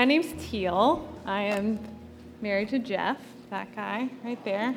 My 0.00 0.06
name's 0.06 0.32
Teal. 0.48 1.06
I 1.26 1.42
am 1.42 1.78
married 2.40 2.70
to 2.70 2.78
Jeff, 2.78 3.18
that 3.50 3.76
guy 3.76 4.08
right 4.24 4.42
there. 4.46 4.74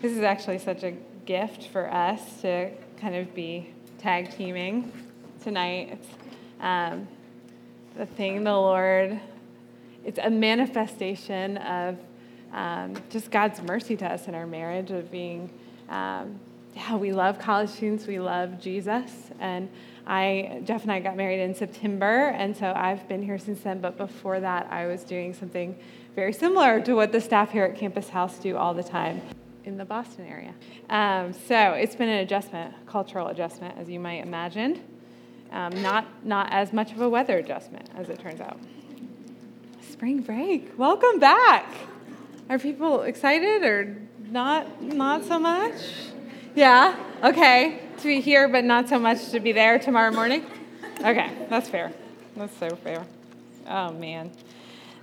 This 0.00 0.12
is 0.12 0.22
actually 0.22 0.56
such 0.56 0.82
a 0.82 0.92
gift 1.26 1.66
for 1.66 1.92
us 1.92 2.40
to 2.40 2.70
kind 2.98 3.14
of 3.14 3.34
be 3.34 3.74
tag 3.98 4.34
teaming 4.34 4.90
tonight. 5.42 5.90
It's 5.92 6.08
um, 6.60 7.06
the 7.98 8.06
thing 8.06 8.42
the 8.42 8.52
Lord, 8.54 9.20
it's 10.06 10.18
a 10.22 10.30
manifestation 10.30 11.58
of 11.58 11.98
um, 12.54 12.94
just 13.10 13.30
God's 13.30 13.60
mercy 13.60 13.98
to 13.98 14.06
us 14.06 14.28
in 14.28 14.34
our 14.34 14.46
marriage, 14.46 14.90
of 14.92 15.10
being, 15.10 15.50
um, 15.90 16.40
yeah, 16.74 16.96
we 16.96 17.12
love 17.12 17.38
college 17.38 17.68
students, 17.68 18.06
we 18.06 18.18
love 18.18 18.58
Jesus. 18.58 19.10
And 19.40 19.68
I, 20.10 20.62
Jeff 20.64 20.82
and 20.82 20.90
I 20.90 20.98
got 20.98 21.16
married 21.16 21.38
in 21.38 21.54
September, 21.54 22.30
and 22.30 22.56
so 22.56 22.72
I've 22.74 23.06
been 23.06 23.22
here 23.22 23.38
since 23.38 23.60
then. 23.60 23.80
But 23.80 23.96
before 23.96 24.40
that, 24.40 24.66
I 24.68 24.86
was 24.86 25.04
doing 25.04 25.32
something 25.32 25.78
very 26.16 26.32
similar 26.32 26.80
to 26.80 26.94
what 26.94 27.12
the 27.12 27.20
staff 27.20 27.52
here 27.52 27.62
at 27.62 27.76
Campus 27.76 28.08
House 28.08 28.36
do 28.40 28.56
all 28.56 28.74
the 28.74 28.82
time 28.82 29.22
in 29.64 29.76
the 29.76 29.84
Boston 29.84 30.26
area. 30.26 30.52
Um, 30.90 31.32
so 31.32 31.74
it's 31.74 31.94
been 31.94 32.08
an 32.08 32.18
adjustment, 32.18 32.74
cultural 32.86 33.28
adjustment, 33.28 33.78
as 33.78 33.88
you 33.88 34.00
might 34.00 34.24
imagine. 34.24 34.82
Um, 35.52 35.80
not, 35.80 36.24
not 36.26 36.52
as 36.52 36.72
much 36.72 36.90
of 36.90 37.00
a 37.00 37.08
weather 37.08 37.38
adjustment, 37.38 37.88
as 37.94 38.08
it 38.08 38.18
turns 38.18 38.40
out. 38.40 38.58
Spring 39.92 40.22
break, 40.22 40.76
welcome 40.76 41.20
back. 41.20 41.72
Are 42.48 42.58
people 42.58 43.02
excited 43.02 43.62
or 43.62 43.96
not? 44.18 44.82
Not 44.82 45.24
so 45.24 45.38
much. 45.38 45.74
Yeah. 46.56 46.96
Okay. 47.22 47.89
To 48.00 48.06
be 48.06 48.22
here, 48.22 48.48
but 48.48 48.64
not 48.64 48.88
so 48.88 48.98
much 48.98 49.28
to 49.28 49.40
be 49.40 49.52
there 49.52 49.78
tomorrow 49.78 50.10
morning. 50.10 50.46
Okay, 51.00 51.30
that's 51.50 51.68
fair. 51.68 51.92
That's 52.34 52.56
so 52.56 52.74
fair. 52.76 53.04
Oh 53.68 53.92
man. 53.92 54.30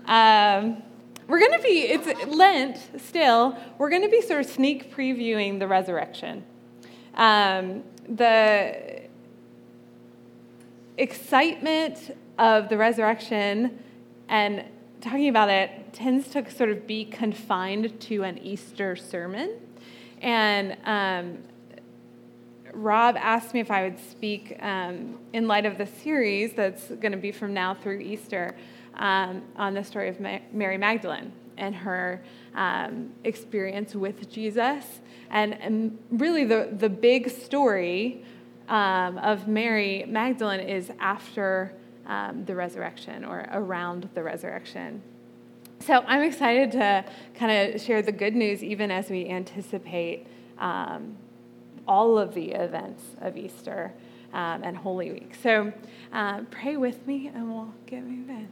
Um, 0.06 0.82
we're 1.28 1.38
going 1.38 1.52
to 1.52 1.62
be, 1.62 1.82
it's 1.82 2.26
Lent 2.26 2.80
still, 3.00 3.56
we're 3.78 3.92
going 3.92 4.02
to 4.02 4.10
be 4.10 4.22
sort 4.22 4.40
of 4.40 4.48
sneak 4.48 4.96
previewing 4.96 5.60
the 5.60 5.68
resurrection. 5.68 6.44
Um, 7.14 7.84
the 8.10 9.02
excitement 10.98 12.18
of 12.40 12.68
the 12.68 12.78
resurrection 12.78 13.78
and 14.28 14.64
talking 15.02 15.30
about 15.30 15.50
it 15.50 15.94
tends 15.94 16.30
to 16.30 16.50
sort 16.50 16.72
of 16.72 16.88
be 16.88 17.06
confined 17.06 18.00
to 18.02 18.24
an 18.24 18.40
Easter 18.40 18.96
sermon. 18.96 19.52
And 20.20 20.78
um, 20.84 21.44
Rob 22.78 23.18
asked 23.18 23.56
me 23.56 23.60
if 23.60 23.72
I 23.72 23.84
would 23.84 24.00
speak 24.00 24.56
um, 24.62 25.18
in 25.34 25.48
light 25.48 25.66
of 25.66 25.80
the 25.80 25.88
series 25.88 26.54
that's 26.54 26.88
going 26.88 27.12
to 27.12 27.18
be 27.18 27.32
from 27.32 27.54
now 27.54 27.74
through 27.74 28.00
Easter 28.00 28.56
um, 28.94 29.42
on 29.56 29.74
the 29.74 29.84
story 29.84 30.10
of 30.10 30.20
Mary 30.20 30.78
Magdalene 30.78 31.32
and 31.58 31.76
her 31.76 32.24
um, 32.54 33.12
experience 33.24 33.96
with 33.96 34.30
Jesus. 34.30 34.86
And, 35.32 35.60
and, 35.60 35.98
really, 36.12 36.46
the, 36.46 36.70
the 36.72 36.90
big 36.90 37.32
story 37.32 38.24
um, 38.70 39.18
of 39.18 39.48
Mary 39.48 40.06
Magdalene 40.08 40.60
is 40.60 40.92
after 41.00 41.74
um, 42.06 42.46
the 42.46 42.56
resurrection 42.56 43.26
or 43.26 43.48
around 43.52 44.08
the 44.14 44.22
resurrection. 44.22 45.02
So 45.80 46.04
I'm 46.08 46.22
excited 46.22 46.72
to 46.74 47.06
kind 47.36 47.74
of 47.74 47.82
share 47.82 48.04
the 48.04 48.12
good 48.12 48.36
news 48.36 48.64
even 48.64 48.92
as 48.92 49.10
we 49.10 49.28
anticipate 49.28 50.28
um, 50.60 51.18
all 51.88 52.18
of 52.18 52.34
the 52.34 52.52
events 52.52 53.04
of 53.22 53.38
Easter 53.38 53.94
um, 54.34 54.64
and 54.64 54.76
Holy 54.78 55.12
Week. 55.12 55.34
So 55.42 55.72
uh, 56.12 56.42
pray 56.52 56.78
with 56.78 57.06
me 57.08 57.32
and 57.34 57.54
we'll 57.54 57.74
get 57.86 58.04
moving. 58.04 58.50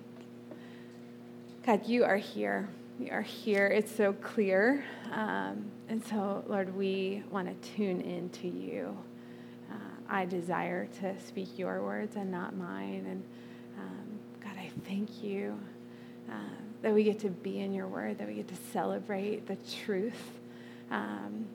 God, 1.65 1.87
you 1.87 2.03
are 2.03 2.17
here. 2.17 2.69
You 2.99 3.11
are 3.11 3.21
here. 3.21 3.67
It's 3.67 3.93
so 3.93 4.13
clear. 4.13 4.85
Um, 5.11 5.65
and 5.89 6.03
so, 6.05 6.43
Lord, 6.47 6.75
we 6.75 7.23
want 7.29 7.61
to 7.61 7.69
tune 7.75 8.01
into 8.01 8.47
you. 8.47 8.97
Uh, 9.71 9.75
I 10.07 10.25
desire 10.25 10.87
to 11.01 11.19
speak 11.19 11.57
your 11.57 11.81
words 11.83 12.15
and 12.15 12.31
not 12.31 12.55
mine. 12.55 13.05
And 13.09 13.23
um, 13.77 14.19
God, 14.41 14.53
I 14.57 14.69
thank 14.87 15.23
you 15.23 15.59
uh, 16.29 16.33
that 16.83 16.93
we 16.93 17.03
get 17.03 17.19
to 17.21 17.29
be 17.29 17.59
in 17.59 17.73
your 17.73 17.87
word, 17.87 18.17
that 18.19 18.27
we 18.27 18.35
get 18.35 18.47
to 18.47 18.57
celebrate 18.71 19.47
the 19.47 19.57
truth. 19.83 20.39
Um, 20.91 21.47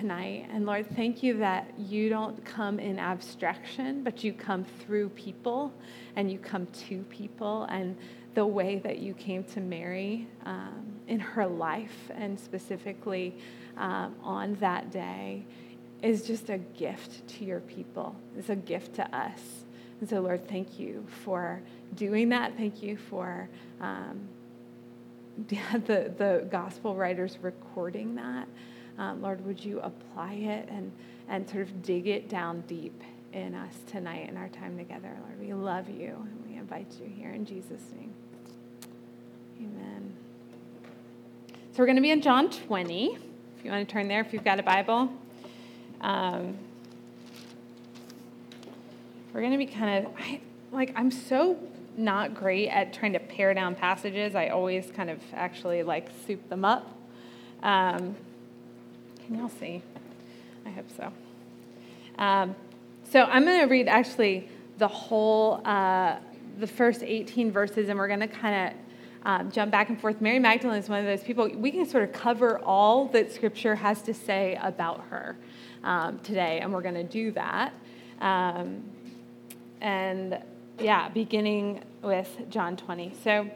tonight. 0.00 0.48
And 0.50 0.64
Lord, 0.64 0.86
thank 0.96 1.22
you 1.22 1.36
that 1.38 1.78
you 1.78 2.08
don't 2.08 2.42
come 2.44 2.78
in 2.78 2.98
abstraction, 2.98 4.02
but 4.02 4.24
you 4.24 4.32
come 4.32 4.64
through 4.64 5.10
people 5.10 5.72
and 6.16 6.32
you 6.32 6.38
come 6.38 6.66
to 6.88 7.02
people. 7.10 7.64
And 7.64 7.96
the 8.34 8.46
way 8.46 8.78
that 8.78 9.00
you 9.00 9.12
came 9.12 9.44
to 9.44 9.60
Mary 9.60 10.26
um, 10.46 10.86
in 11.06 11.20
her 11.20 11.46
life 11.46 12.10
and 12.14 12.40
specifically 12.40 13.36
um, 13.76 14.14
on 14.22 14.54
that 14.56 14.90
day 14.90 15.44
is 16.02 16.26
just 16.26 16.48
a 16.48 16.56
gift 16.56 17.28
to 17.28 17.44
your 17.44 17.60
people. 17.60 18.16
It's 18.38 18.48
a 18.48 18.56
gift 18.56 18.94
to 18.94 19.16
us. 19.16 19.64
And 20.00 20.08
so, 20.08 20.20
Lord, 20.20 20.48
thank 20.48 20.78
you 20.78 21.04
for 21.24 21.60
doing 21.94 22.30
that. 22.30 22.56
Thank 22.56 22.82
you 22.82 22.96
for 22.96 23.50
um, 23.82 24.28
the, 25.48 26.14
the 26.16 26.48
gospel 26.50 26.94
writers 26.94 27.36
recording 27.42 28.14
that. 28.14 28.48
Um, 28.98 29.22
Lord, 29.22 29.44
would 29.44 29.64
you 29.64 29.80
apply 29.80 30.34
it 30.34 30.68
and, 30.70 30.92
and 31.28 31.48
sort 31.48 31.62
of 31.62 31.82
dig 31.82 32.06
it 32.06 32.28
down 32.28 32.62
deep 32.66 33.02
in 33.32 33.54
us 33.54 33.74
tonight 33.86 34.28
in 34.28 34.36
our 34.36 34.48
time 34.48 34.76
together, 34.76 35.16
Lord? 35.20 35.40
We 35.40 35.52
love 35.52 35.88
you 35.88 36.16
and 36.16 36.44
we 36.46 36.56
invite 36.56 36.92
you 37.00 37.06
here 37.06 37.30
in 37.30 37.44
Jesus' 37.44 37.82
name. 37.96 38.12
Amen. 39.58 40.12
So 41.72 41.78
we're 41.78 41.86
going 41.86 41.96
to 41.96 42.02
be 42.02 42.10
in 42.10 42.20
John 42.20 42.50
20. 42.50 43.18
If 43.58 43.64
you 43.64 43.70
want 43.70 43.88
to 43.88 43.92
turn 43.92 44.08
there, 44.08 44.20
if 44.20 44.32
you've 44.32 44.44
got 44.44 44.58
a 44.58 44.62
Bible. 44.62 45.12
Um, 46.00 46.56
we're 49.32 49.40
going 49.40 49.52
to 49.52 49.58
be 49.58 49.66
kind 49.66 50.06
of, 50.06 50.12
I, 50.18 50.40
like, 50.72 50.92
I'm 50.96 51.10
so 51.10 51.58
not 51.96 52.34
great 52.34 52.68
at 52.68 52.92
trying 52.92 53.12
to 53.12 53.18
pare 53.18 53.54
down 53.54 53.74
passages. 53.74 54.34
I 54.34 54.48
always 54.48 54.90
kind 54.90 55.10
of 55.10 55.20
actually 55.32 55.82
like 55.82 56.08
soup 56.26 56.48
them 56.48 56.64
up. 56.64 56.90
Um, 57.62 58.16
can 59.30 59.38
y'all 59.38 59.48
see? 59.60 59.80
I 60.66 60.70
hope 60.70 60.86
so. 60.96 61.12
Um, 62.18 62.56
so 63.08 63.22
I'm 63.22 63.44
going 63.44 63.60
to 63.60 63.66
read 63.66 63.86
actually 63.86 64.48
the 64.78 64.88
whole, 64.88 65.60
uh, 65.64 66.16
the 66.58 66.66
first 66.66 67.04
18 67.04 67.52
verses, 67.52 67.88
and 67.88 67.96
we're 67.96 68.08
going 68.08 68.18
to 68.20 68.26
kind 68.26 68.74
of 68.74 68.78
um, 69.24 69.52
jump 69.52 69.70
back 69.70 69.88
and 69.88 70.00
forth. 70.00 70.20
Mary 70.20 70.40
Magdalene 70.40 70.78
is 70.78 70.88
one 70.88 70.98
of 70.98 71.04
those 71.04 71.22
people, 71.22 71.48
we 71.48 71.70
can 71.70 71.86
sort 71.86 72.02
of 72.02 72.12
cover 72.12 72.58
all 72.58 73.06
that 73.06 73.30
Scripture 73.30 73.76
has 73.76 74.02
to 74.02 74.12
say 74.12 74.58
about 74.60 75.04
her 75.10 75.36
um, 75.84 76.18
today, 76.24 76.58
and 76.58 76.72
we're 76.72 76.82
going 76.82 76.94
to 76.94 77.04
do 77.04 77.30
that. 77.30 77.72
Um, 78.20 78.82
and 79.80 80.42
yeah, 80.80 81.08
beginning 81.08 81.84
with 82.02 82.36
John 82.48 82.76
20. 82.76 83.12
So, 83.22 83.48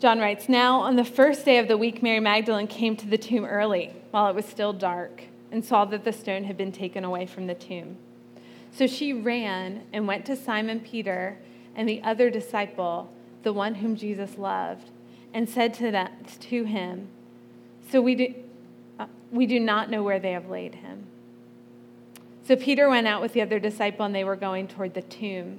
John 0.00 0.20
writes 0.20 0.48
Now, 0.48 0.80
on 0.80 0.94
the 0.94 1.04
first 1.04 1.44
day 1.44 1.58
of 1.58 1.66
the 1.66 1.76
week, 1.76 2.02
Mary 2.02 2.20
Magdalene 2.20 2.68
came 2.68 2.96
to 2.96 3.06
the 3.06 3.18
tomb 3.18 3.44
early, 3.44 3.92
while 4.12 4.28
it 4.28 4.34
was 4.34 4.44
still 4.44 4.72
dark, 4.72 5.24
and 5.50 5.64
saw 5.64 5.84
that 5.86 6.04
the 6.04 6.12
stone 6.12 6.44
had 6.44 6.56
been 6.56 6.70
taken 6.70 7.04
away 7.04 7.26
from 7.26 7.48
the 7.48 7.54
tomb. 7.54 7.96
So 8.70 8.86
she 8.86 9.12
ran 9.12 9.82
and 9.92 10.06
went 10.06 10.24
to 10.26 10.36
Simon 10.36 10.78
Peter 10.78 11.38
and 11.74 11.88
the 11.88 12.00
other 12.02 12.30
disciple, 12.30 13.10
the 13.42 13.52
one 13.52 13.76
whom 13.76 13.96
Jesus 13.96 14.38
loved, 14.38 14.90
and 15.34 15.48
said 15.48 15.74
to, 15.74 15.90
that, 15.90 16.38
to 16.42 16.64
him, 16.64 17.08
So 17.90 18.00
we 18.00 18.14
do, 18.14 18.34
uh, 19.00 19.06
we 19.32 19.46
do 19.46 19.58
not 19.58 19.90
know 19.90 20.04
where 20.04 20.20
they 20.20 20.32
have 20.32 20.48
laid 20.48 20.76
him. 20.76 21.06
So 22.44 22.54
Peter 22.54 22.88
went 22.88 23.08
out 23.08 23.20
with 23.20 23.32
the 23.32 23.42
other 23.42 23.58
disciple, 23.58 24.06
and 24.06 24.14
they 24.14 24.24
were 24.24 24.36
going 24.36 24.68
toward 24.68 24.94
the 24.94 25.02
tomb. 25.02 25.58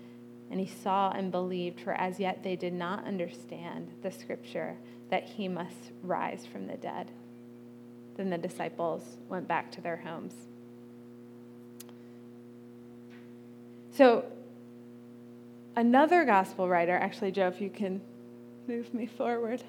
and 0.51 0.59
he 0.59 0.67
saw 0.67 1.11
and 1.11 1.31
believed, 1.31 1.79
for 1.79 1.93
as 1.93 2.19
yet 2.19 2.43
they 2.43 2.57
did 2.57 2.73
not 2.73 3.05
understand 3.05 3.89
the 4.03 4.11
scripture 4.11 4.75
that 5.09 5.23
he 5.23 5.47
must 5.47 5.91
rise 6.03 6.45
from 6.45 6.67
the 6.67 6.75
dead. 6.75 7.09
Then 8.17 8.29
the 8.29 8.37
disciples 8.37 9.17
went 9.29 9.47
back 9.47 9.71
to 9.71 9.81
their 9.81 9.97
homes. 9.97 10.33
So, 13.93 14.25
another 15.75 16.25
gospel 16.25 16.67
writer, 16.67 16.95
actually, 16.95 17.31
Joe, 17.31 17.47
if 17.47 17.61
you 17.61 17.69
can 17.69 18.01
move 18.67 18.93
me 18.93 19.05
forward. 19.05 19.63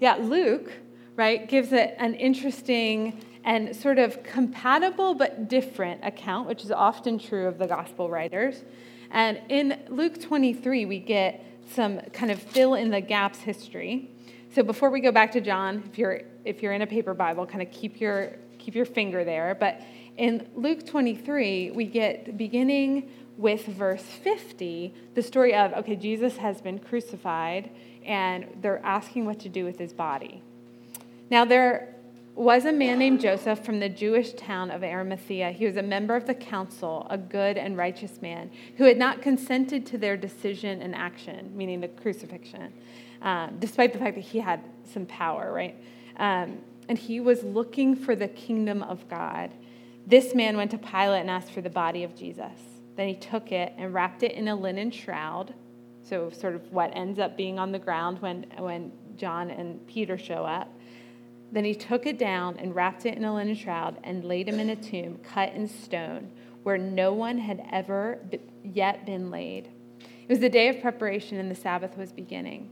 Yeah, 0.00 0.16
Luke, 0.16 0.70
right, 1.16 1.48
gives 1.48 1.72
it 1.72 1.94
an 1.98 2.14
interesting 2.14 3.20
and 3.44 3.74
sort 3.74 3.98
of 3.98 4.22
compatible 4.22 5.14
but 5.14 5.48
different 5.48 6.04
account, 6.04 6.48
which 6.48 6.64
is 6.64 6.70
often 6.70 7.18
true 7.18 7.46
of 7.46 7.58
the 7.58 7.66
gospel 7.66 8.10
writers. 8.10 8.62
And 9.10 9.40
in 9.48 9.78
Luke 9.88 10.20
23, 10.20 10.84
we 10.84 10.98
get 10.98 11.44
some 11.74 12.00
kind 12.12 12.30
of 12.30 12.40
fill 12.40 12.74
in 12.74 12.90
the 12.90 13.00
gaps 13.00 13.40
history. 13.40 14.10
So 14.54 14.62
before 14.62 14.90
we 14.90 15.00
go 15.00 15.12
back 15.12 15.32
to 15.32 15.40
John, 15.40 15.82
if 15.90 15.98
you're 15.98 16.22
if 16.44 16.62
you're 16.62 16.72
in 16.72 16.82
a 16.82 16.86
paper 16.86 17.14
Bible, 17.14 17.46
kind 17.46 17.62
of 17.62 17.70
keep 17.70 18.00
your 18.00 18.36
keep 18.58 18.74
your 18.74 18.86
finger 18.86 19.24
there. 19.24 19.54
But 19.58 19.82
in 20.16 20.48
Luke 20.56 20.86
23, 20.86 21.70
we 21.72 21.84
get 21.84 22.36
beginning 22.36 23.10
with 23.36 23.66
verse 23.66 24.02
50, 24.02 24.92
the 25.14 25.22
story 25.22 25.54
of 25.54 25.72
okay, 25.74 25.96
Jesus 25.96 26.36
has 26.38 26.60
been 26.60 26.78
crucified, 26.78 27.70
and 28.04 28.46
they're 28.60 28.84
asking 28.84 29.26
what 29.26 29.38
to 29.40 29.48
do 29.48 29.64
with 29.64 29.78
his 29.78 29.92
body. 29.92 30.42
Now 31.30 31.44
there 31.44 31.94
was 32.38 32.66
a 32.66 32.72
man 32.72 33.00
named 33.00 33.20
Joseph 33.20 33.64
from 33.64 33.80
the 33.80 33.88
Jewish 33.88 34.32
town 34.34 34.70
of 34.70 34.84
Arimathea. 34.84 35.50
He 35.50 35.66
was 35.66 35.76
a 35.76 35.82
member 35.82 36.14
of 36.14 36.24
the 36.24 36.34
council, 36.34 37.04
a 37.10 37.18
good 37.18 37.58
and 37.58 37.76
righteous 37.76 38.22
man, 38.22 38.48
who 38.76 38.84
had 38.84 38.96
not 38.96 39.20
consented 39.20 39.84
to 39.86 39.98
their 39.98 40.16
decision 40.16 40.80
and 40.80 40.94
action, 40.94 41.50
meaning 41.56 41.80
the 41.80 41.88
crucifixion, 41.88 42.72
um, 43.22 43.56
despite 43.58 43.92
the 43.92 43.98
fact 43.98 44.14
that 44.14 44.20
he 44.20 44.38
had 44.38 44.60
some 44.84 45.04
power, 45.06 45.52
right? 45.52 45.76
Um, 46.16 46.58
and 46.88 46.96
he 46.96 47.18
was 47.18 47.42
looking 47.42 47.96
for 47.96 48.14
the 48.14 48.28
kingdom 48.28 48.84
of 48.84 49.08
God. 49.08 49.50
This 50.06 50.32
man 50.32 50.56
went 50.56 50.70
to 50.70 50.78
Pilate 50.78 51.22
and 51.22 51.30
asked 51.30 51.50
for 51.50 51.60
the 51.60 51.70
body 51.70 52.04
of 52.04 52.14
Jesus. 52.14 52.60
Then 52.94 53.08
he 53.08 53.16
took 53.16 53.50
it 53.50 53.72
and 53.76 53.92
wrapped 53.92 54.22
it 54.22 54.32
in 54.32 54.46
a 54.46 54.54
linen 54.54 54.92
shroud, 54.92 55.54
so 56.04 56.30
sort 56.30 56.54
of 56.54 56.72
what 56.72 56.92
ends 56.94 57.18
up 57.18 57.36
being 57.36 57.58
on 57.58 57.72
the 57.72 57.78
ground 57.80 58.22
when, 58.22 58.46
when 58.58 58.92
John 59.16 59.50
and 59.50 59.84
Peter 59.88 60.16
show 60.16 60.44
up 60.44 60.72
then 61.50 61.64
he 61.64 61.74
took 61.74 62.06
it 62.06 62.18
down 62.18 62.56
and 62.58 62.74
wrapped 62.74 63.06
it 63.06 63.16
in 63.16 63.24
a 63.24 63.34
linen 63.34 63.54
shroud 63.54 63.98
and 64.04 64.24
laid 64.24 64.48
him 64.48 64.60
in 64.60 64.70
a 64.70 64.76
tomb 64.76 65.18
cut 65.22 65.52
in 65.54 65.66
stone 65.66 66.30
where 66.62 66.78
no 66.78 67.12
one 67.12 67.38
had 67.38 67.66
ever 67.72 68.18
yet 68.62 69.06
been 69.06 69.30
laid. 69.30 69.68
It 70.00 70.28
was 70.28 70.40
the 70.40 70.50
day 70.50 70.68
of 70.68 70.80
preparation 70.80 71.38
and 71.38 71.50
the 71.50 71.54
Sabbath 71.54 71.96
was 71.96 72.12
beginning. 72.12 72.70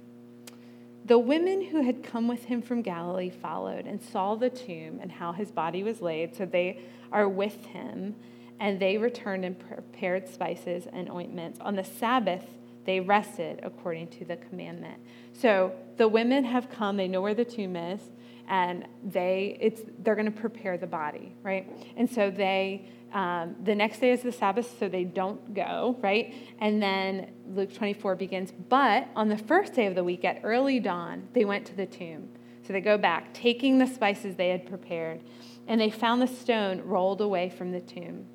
The 1.07 1.19
women 1.19 1.63
who 1.67 1.83
had 1.83 2.03
come 2.03 2.29
with 2.29 2.45
him 2.45 2.61
from 2.61 2.83
Galilee 2.83 3.31
followed 3.31 3.87
and 3.87 4.03
saw 4.03 4.35
the 4.35 4.51
tomb 4.51 4.99
and 5.01 5.11
how 5.11 5.33
his 5.33 5.53
body 5.53 5.83
was 5.83 6.03
laid, 6.03 6.35
so 6.35 6.45
they 6.45 6.81
are 7.13 7.29
with 7.29 7.65
him, 7.67 8.17
and 8.59 8.81
they 8.81 8.99
returned 8.99 9.45
and 9.45 9.57
prepared 9.57 10.29
spices 10.29 10.89
and 10.93 11.09
ointments. 11.09 11.61
On 11.61 11.77
the 11.77 11.85
Sabbath, 11.85 12.45
they 12.85 12.99
rested 12.99 13.61
according 13.63 14.09
to 14.09 14.25
the 14.25 14.37
commandment. 14.37 15.01
So 15.33 15.73
the 15.97 16.09
women 16.09 16.45
have 16.45 16.71
come, 16.71 16.97
they 16.97 17.09
know 17.09 17.21
where 17.23 17.35
the 17.35 17.45
tomb 17.45 17.77
is 17.77 18.01
and 18.49 18.87
they 19.05 19.57
it's 19.61 19.83
they're 20.01 20.15
going 20.15 20.31
to 20.33 20.41
prepare 20.41 20.79
the 20.79 20.87
body 20.87 21.35
right? 21.43 21.69
And 21.97 22.11
so 22.11 22.31
they 22.31 22.89
um, 23.13 23.57
the 23.63 23.75
next 23.75 24.01
day 24.01 24.11
is 24.11 24.23
the 24.23 24.33
sabbath 24.33 24.79
so 24.79 24.89
they 24.89 25.05
don't 25.05 25.55
go 25.55 25.97
right? 26.03 26.35
And 26.61 26.83
then 26.83 27.33
luke 27.49 27.75
24 27.75 28.15
begins. 28.17 28.53
But 28.53 29.09
on 29.17 29.29
the 29.29 29.39
first 29.39 29.75
day 29.75 29.87
of 29.87 29.95
the 29.95 30.05
week 30.05 30.25
at 30.25 30.41
early 30.43 30.81
dawn 30.81 31.29
they 31.33 31.45
went 31.45 31.67
to 31.67 31.75
the 31.75 31.87
tomb. 31.87 32.29
So 32.67 32.73
they 32.73 32.81
go 32.81 32.99
back 32.99 33.33
taking 33.33 33.79
the 33.79 33.87
spices 33.87 34.37
they 34.37 34.49
had 34.49 34.67
prepared 34.67 35.23
and 35.69 35.81
they 35.81 35.91
found 35.91 36.23
the 36.23 36.27
stone 36.27 36.83
rolled 36.83 37.21
away 37.21 37.51
from 37.51 37.73
the 37.73 37.81
tomb. 37.81 38.27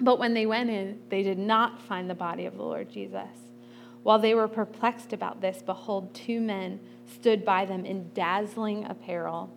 But 0.00 0.18
when 0.18 0.34
they 0.34 0.46
went 0.46 0.70
in 0.70 1.00
they 1.08 1.22
did 1.22 1.38
not 1.38 1.80
find 1.82 2.08
the 2.08 2.14
body 2.14 2.46
of 2.46 2.56
the 2.56 2.62
lord 2.62 2.90
jesus. 2.90 3.28
While 4.02 4.18
they 4.20 4.34
were 4.34 4.48
perplexed 4.48 5.12
about 5.12 5.40
this 5.40 5.62
behold 5.62 6.14
two 6.14 6.40
men 6.40 6.80
stood 7.08 7.44
by 7.44 7.64
them 7.64 7.84
in 7.84 8.10
dazzling 8.14 8.84
apparel. 8.84 9.54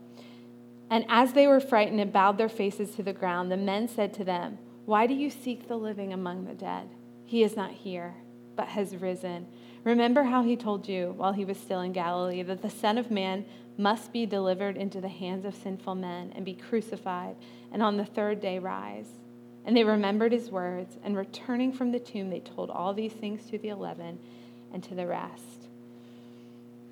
And 0.90 1.06
as 1.08 1.34
they 1.34 1.48
were 1.48 1.60
frightened 1.60 2.00
and 2.00 2.12
bowed 2.12 2.38
their 2.38 2.50
faces 2.50 2.92
to 2.96 3.04
the 3.04 3.14
ground, 3.14 3.52
the 3.52 3.58
men 3.58 3.88
said 3.88 4.14
to 4.16 4.24
them, 4.24 4.58
Why 4.86 5.08
do 5.08 5.14
you 5.14 5.30
seek 5.30 5.68
the 5.68 5.78
living 5.78 6.12
among 6.12 6.46
the 6.46 6.54
dead? 6.54 6.90
He 7.26 7.44
is 7.44 7.56
not 7.56 7.72
here, 7.72 8.14
but 8.56 8.68
has 8.68 8.96
risen. 8.98 9.48
Remember 9.84 10.24
how 10.24 10.44
he 10.44 10.56
told 10.56 10.88
you 10.88 11.14
while 11.16 11.32
he 11.32 11.46
was 11.46 11.58
still 11.58 11.82
in 11.82 11.94
Galilee 11.94 12.44
that 12.44 12.62
the 12.62 12.70
Son 12.70 12.98
of 12.98 13.10
Man 13.10 13.46
must 13.78 14.12
be 14.12 14.26
delivered 14.26 14.78
into 14.78 15.02
the 15.02 15.08
hands 15.08 15.46
of 15.46 15.56
sinful 15.56 15.96
men 15.96 16.34
and 16.36 16.46
be 16.46 16.54
crucified, 16.54 17.36
and 17.72 17.82
on 17.82 17.98
the 17.98 18.06
third 18.06 18.42
day 18.42 18.60
rise. 18.60 19.08
And 19.66 19.78
they 19.78 19.84
remembered 19.84 20.32
his 20.32 20.52
words, 20.52 20.98
and 21.04 21.16
returning 21.16 21.72
from 21.72 21.92
the 21.92 22.00
tomb, 22.00 22.30
they 22.30 22.42
told 22.42 22.70
all 22.70 22.94
these 22.94 23.14
things 23.14 23.46
to 23.50 23.58
the 23.58 23.70
eleven 23.70 24.20
and 24.74 24.84
to 24.84 24.94
the 24.94 25.08
rest. 25.08 25.61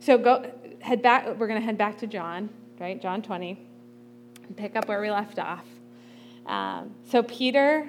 So 0.00 0.16
go 0.16 0.50
head 0.80 1.02
back. 1.02 1.26
We're 1.26 1.46
going 1.46 1.60
to 1.60 1.64
head 1.64 1.76
back 1.76 1.98
to 1.98 2.06
John, 2.06 2.48
right? 2.78 3.00
John 3.00 3.20
20, 3.20 3.66
and 4.46 4.56
pick 4.56 4.74
up 4.74 4.88
where 4.88 5.00
we 5.00 5.10
left 5.10 5.38
off. 5.38 5.66
Um, 6.46 6.94
so 7.04 7.22
Peter, 7.22 7.86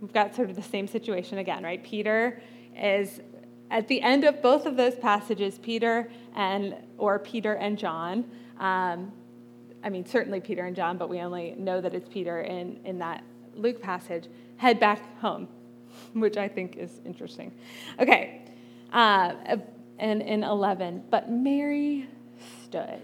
we've 0.00 0.12
got 0.12 0.34
sort 0.34 0.48
of 0.48 0.56
the 0.56 0.62
same 0.62 0.88
situation 0.88 1.36
again, 1.36 1.62
right? 1.62 1.84
Peter 1.84 2.40
is 2.74 3.20
at 3.70 3.88
the 3.88 4.00
end 4.00 4.24
of 4.24 4.40
both 4.40 4.64
of 4.64 4.78
those 4.78 4.94
passages. 4.94 5.58
Peter 5.58 6.10
and 6.34 6.74
or 6.96 7.18
Peter 7.18 7.54
and 7.54 7.78
John. 7.78 8.24
Um, 8.58 9.12
I 9.84 9.90
mean, 9.90 10.06
certainly 10.06 10.40
Peter 10.40 10.64
and 10.64 10.74
John, 10.74 10.96
but 10.96 11.10
we 11.10 11.20
only 11.20 11.54
know 11.58 11.82
that 11.82 11.94
it's 11.94 12.08
Peter 12.08 12.40
in 12.40 12.80
in 12.86 12.98
that 13.00 13.22
Luke 13.54 13.82
passage. 13.82 14.28
Head 14.56 14.80
back 14.80 15.20
home, 15.20 15.46
which 16.14 16.38
I 16.38 16.48
think 16.48 16.76
is 16.76 17.02
interesting. 17.04 17.52
Okay. 18.00 18.40
Uh, 18.90 19.58
and 19.98 20.22
in 20.22 20.42
11. 20.42 21.04
But 21.10 21.30
Mary 21.30 22.08
stood. 22.64 23.02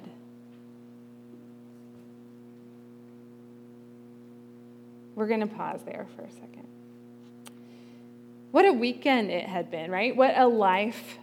We're 5.14 5.26
going 5.26 5.40
to 5.40 5.46
pause 5.46 5.80
there 5.84 6.06
for 6.16 6.22
a 6.22 6.30
second. 6.30 6.66
What 8.50 8.66
a 8.66 8.72
weekend 8.72 9.30
it 9.30 9.46
had 9.46 9.70
been, 9.70 9.90
right? 9.90 10.14
What 10.14 10.36
a 10.36 10.46
life 10.46 11.18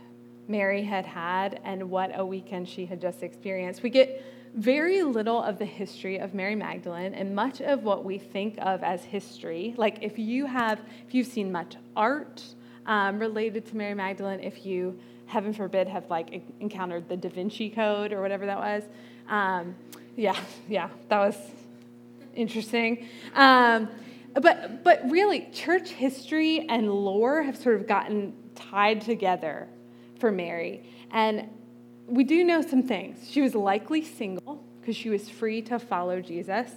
Mary 0.47 0.83
had 0.83 1.05
had, 1.05 1.59
and 1.63 1.91
what 1.91 2.11
a 2.17 2.25
weekend 2.25 2.67
she 2.67 2.85
had 2.85 2.99
just 2.99 3.21
experienced. 3.21 3.83
We 3.83 3.91
get 3.91 4.23
very 4.55 5.03
little 5.03 5.41
of 5.41 5.59
the 5.59 5.65
history 5.65 6.17
of 6.17 6.33
Mary 6.33 6.55
Magdalene 6.55 7.13
and 7.13 7.35
much 7.35 7.61
of 7.61 7.83
what 7.83 8.03
we 8.03 8.17
think 8.17 8.55
of 8.59 8.83
as 8.83 9.03
history. 9.03 9.75
Like 9.77 9.99
if 10.01 10.17
you 10.17 10.47
have, 10.47 10.81
if 11.07 11.13
you've 11.13 11.27
seen 11.27 11.51
much 11.51 11.75
art 11.95 12.43
um, 12.85 13.19
related 13.19 13.67
to 13.67 13.77
Mary 13.77 13.93
Magdalene, 13.93 14.39
if 14.39 14.65
you 14.65 14.99
heaven 15.29 15.53
forbid, 15.53 15.87
have 15.87 16.09
like 16.09 16.43
encountered 16.59 17.07
the 17.07 17.15
Da 17.15 17.29
Vinci 17.29 17.69
Code 17.69 18.11
or 18.11 18.21
whatever 18.21 18.45
that 18.47 18.57
was. 18.57 18.83
Um, 19.29 19.75
yeah, 20.15 20.37
yeah, 20.67 20.89
that 21.07 21.19
was 21.19 21.35
interesting. 22.35 23.07
Um, 23.35 23.89
but 24.33 24.83
but 24.83 25.01
really, 25.09 25.47
church 25.53 25.89
history 25.89 26.65
and 26.67 26.91
lore 26.91 27.43
have 27.43 27.55
sort 27.55 27.75
of 27.75 27.87
gotten 27.87 28.33
tied 28.55 29.01
together 29.01 29.67
for 30.19 30.31
Mary, 30.31 30.83
and 31.11 31.47
we 32.07 32.23
do 32.23 32.43
know 32.43 32.61
some 32.61 32.81
things. 32.81 33.29
She 33.29 33.41
was 33.41 33.53
likely 33.53 34.03
single 34.03 34.63
because 34.81 34.95
she 34.95 35.09
was 35.09 35.29
free 35.29 35.61
to 35.63 35.77
follow 35.77 36.21
Jesus. 36.21 36.71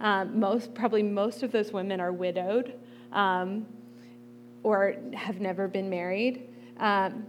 Um, 0.00 0.40
most 0.40 0.74
probably 0.74 1.02
most 1.02 1.42
of 1.42 1.52
those 1.52 1.72
women 1.72 2.00
are 2.00 2.12
widowed 2.12 2.72
um, 3.12 3.66
or 4.62 4.94
have 5.14 5.40
never 5.40 5.68
been 5.68 5.90
married. 5.90 6.48
Um, 6.78 7.26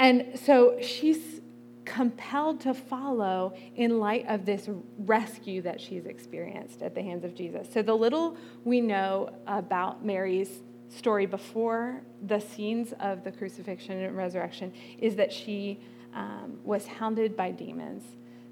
and 0.00 0.38
so 0.38 0.78
she's 0.80 1.40
compelled 1.84 2.60
to 2.60 2.72
follow 2.72 3.52
in 3.76 3.98
light 3.98 4.24
of 4.28 4.46
this 4.46 4.68
rescue 4.98 5.60
that 5.60 5.80
she's 5.80 6.06
experienced 6.06 6.82
at 6.82 6.94
the 6.94 7.02
hands 7.02 7.24
of 7.24 7.34
Jesus. 7.34 7.66
So, 7.72 7.82
the 7.82 7.94
little 7.94 8.36
we 8.64 8.80
know 8.80 9.30
about 9.46 10.04
Mary's 10.04 10.62
story 10.88 11.26
before 11.26 12.00
the 12.26 12.40
scenes 12.40 12.94
of 12.98 13.24
the 13.24 13.30
crucifixion 13.30 14.02
and 14.02 14.16
resurrection 14.16 14.72
is 14.98 15.16
that 15.16 15.32
she 15.32 15.78
um, 16.14 16.58
was 16.64 16.86
hounded 16.86 17.36
by 17.36 17.50
demons. 17.50 18.02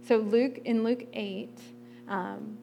So, 0.07 0.19
Luke 0.19 0.59
in 0.67 0.85
Luke 0.85 1.07
8, 1.15 1.49
um, 2.09 2.59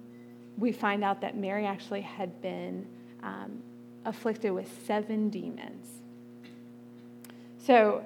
we 0.57 0.71
find 0.71 1.03
out 1.03 1.21
that 1.21 1.35
Mary 1.35 1.65
actually 1.65 2.01
had 2.01 2.39
been 2.41 2.85
um, 3.23 3.63
afflicted 4.05 4.51
with 4.51 4.69
seven 4.85 5.29
demons 5.29 5.87
So 7.65 8.05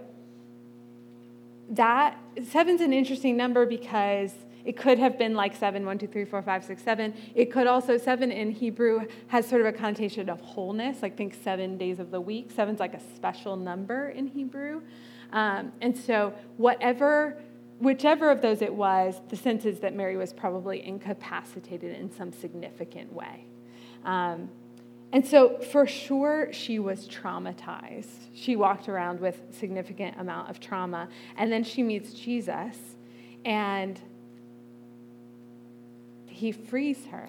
that 1.70 2.18
seven's 2.50 2.82
an 2.82 2.94
interesting 2.94 3.38
number 3.38 3.66
because 3.66 4.34
it 4.66 4.76
could 4.76 5.00
have 5.00 5.18
been 5.18 5.34
like 5.34 5.56
seven, 5.56 5.86
one, 5.86 5.98
two, 5.98 6.08
three, 6.08 6.26
four, 6.26 6.42
five, 6.42 6.64
six, 6.64 6.84
seven. 6.84 7.14
It 7.34 7.52
could 7.52 7.68
also, 7.68 7.98
seven 7.98 8.32
in 8.32 8.52
Hebrew 8.52 9.08
has 9.28 9.48
sort 9.48 9.62
of 9.62 9.68
a 9.68 9.72
connotation 9.72 10.30
of 10.30 10.42
wholeness, 10.42 11.02
like 11.02 11.16
think 11.16 11.36
seven 11.44 11.78
days 11.78 12.00
of 12.00 12.12
the 12.12 12.20
week. 12.20 12.52
Seven's 12.52 12.80
like 12.80 12.94
a 12.94 13.00
special 13.16 13.56
number 13.56 14.10
in 14.10 14.28
Hebrew. 14.28 14.82
Um, 15.32 15.72
and 15.82 15.98
so, 15.98 16.34
whatever, 16.58 17.42
whichever 17.80 18.30
of 18.30 18.42
those 18.42 18.62
it 18.62 18.74
was, 18.74 19.22
the 19.30 19.36
sense 19.36 19.66
is 19.66 19.80
that 19.80 19.96
Mary 19.96 20.18
was 20.18 20.34
probably 20.34 20.86
incapacitated 20.86 21.96
in 21.96 22.12
some 22.12 22.34
significant 22.34 23.14
way. 23.14 23.46
Um, 24.04 24.50
and 25.12 25.26
so, 25.26 25.58
for 25.58 25.88
sure, 25.88 26.54
she 26.54 26.78
was 26.78 27.08
traumatized. 27.08 28.28
She 28.34 28.56
walked 28.56 28.88
around 28.88 29.20
with 29.20 29.42
significant 29.52 30.20
amount 30.20 30.50
of 30.50 30.60
trauma. 30.60 31.10
And 31.36 31.52
then 31.52 31.64
she 31.64 31.82
meets 31.82 32.14
Jesus, 32.14 32.78
and 33.44 34.00
he 36.28 36.52
frees 36.52 37.08
her. 37.08 37.28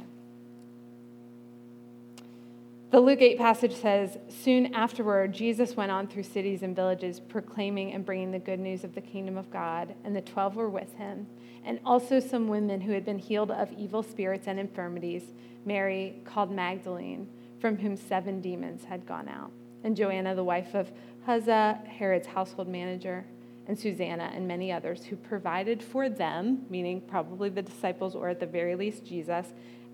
The 2.91 3.01
Luke 3.01 3.23
8 3.23 3.39
passage 3.39 3.75
says 3.75 4.19
Soon 4.29 4.75
afterward, 4.75 5.33
Jesus 5.33 5.75
went 5.75 5.91
on 5.91 6.07
through 6.07 6.25
cities 6.25 6.63
and 6.63 6.77
villages, 6.77 7.19
proclaiming 7.19 7.93
and 7.93 8.05
bringing 8.05 8.31
the 8.31 8.39
good 8.39 8.61
news 8.61 8.85
of 8.85 8.95
the 8.95 9.01
kingdom 9.01 9.39
of 9.39 9.51
God, 9.51 9.95
and 10.05 10.15
the 10.15 10.21
twelve 10.21 10.55
were 10.55 10.69
with 10.69 10.93
him, 10.97 11.27
and 11.65 11.81
also 11.87 12.21
some 12.21 12.49
women 12.49 12.83
who 12.83 12.93
had 12.93 13.07
been 13.07 13.19
healed 13.19 13.53
of 13.53 13.73
evil 13.73 14.03
spirits 14.03 14.49
and 14.49 14.59
infirmities, 14.59 15.33
Mary, 15.65 16.21
called 16.27 16.51
Magdalene 16.51 17.27
from 17.61 17.77
whom 17.77 17.97
seven 17.97 18.41
demons 18.41 18.85
had 18.85 19.07
gone 19.07 19.29
out, 19.29 19.51
and 19.85 19.97
Joanna, 19.97 20.35
the 20.35 20.45
wife 20.45 20.75
of 20.75 20.91
Chuza, 21.27 21.87
Herod's 21.87 22.27
household 22.27 22.69
manager, 22.69 23.25
and 23.69 23.79
Susanna, 23.79 24.31
and 24.35 24.49
many 24.49 24.73
others 24.73 25.05
who 25.05 25.17
provided 25.17 25.83
for 25.83 26.09
them, 26.09 26.65
meaning 26.71 27.01
probably 27.01 27.51
the 27.51 27.63
disciples 27.63 28.15
or 28.15 28.29
at 28.29 28.41
the 28.41 28.47
very 28.47 28.75
least 28.75 29.05
Jesus, 29.05 29.47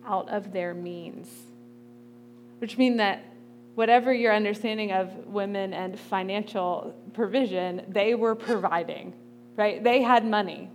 out 0.07 0.29
of 0.29 0.53
their 0.53 0.73
means. 0.73 1.29
Which 2.59 2.79
means 2.79 2.97
that 2.99 3.25
whatever 3.75 4.13
your 4.15 4.35
understanding 4.35 4.93
of 4.93 5.15
women 5.27 5.75
and 5.75 5.99
financial 5.99 6.95
provision, 7.13 7.83
they 7.89 8.15
were 8.15 8.35
providing, 8.35 9.13
right? 9.57 9.83
They 9.83 10.01
had 10.01 10.25
money. 10.25 10.71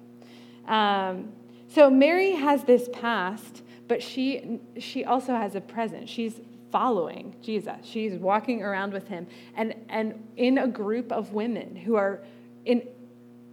Um, 0.67 1.31
so 1.67 1.89
Mary 1.89 2.33
has 2.33 2.65
this 2.65 2.87
past, 2.93 3.63
but 3.87 4.03
she 4.03 4.59
she 4.77 5.05
also 5.05 5.33
has 5.33 5.55
a 5.55 5.61
present. 5.61 6.07
She's 6.07 6.39
following 6.71 7.35
Jesus. 7.41 7.77
She's 7.83 8.13
walking 8.13 8.63
around 8.63 8.93
with 8.93 9.07
him 9.07 9.27
and, 9.55 9.75
and 9.89 10.27
in 10.37 10.57
a 10.57 10.67
group 10.67 11.11
of 11.11 11.33
women 11.33 11.75
who 11.75 11.95
are 11.95 12.23
in, 12.65 12.87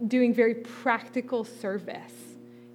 doing 0.06 0.32
very 0.32 0.54
practical 0.54 1.44
service 1.44 2.12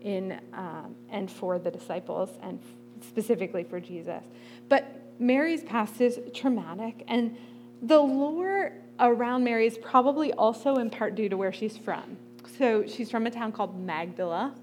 in, 0.02 0.40
um, 0.54 0.96
and 1.10 1.32
for 1.32 1.58
the 1.60 1.72
disciples 1.72 2.30
and 2.42 2.60
specifically 3.02 3.64
for 3.64 3.80
Jesus. 3.80 4.24
But 4.70 5.02
Mary's 5.20 5.64
past 5.64 6.02
is 6.02 6.20
traumatic, 6.34 7.04
and 7.08 7.38
the 7.82 8.00
lore 8.00 8.74
around 9.00 9.44
Mary 9.44 9.68
is 9.68 9.78
probably 9.78 10.34
also 10.34 10.76
in 10.76 10.90
part 10.90 11.16
due 11.16 11.30
to 11.30 11.38
where 11.38 11.54
she's 11.54 11.78
from. 11.78 12.18
So 12.58 12.86
she's 12.86 13.10
from 13.10 13.26
a 13.28 13.32
town 13.32 13.52
called 13.52 13.80
Magdala, 13.80 14.54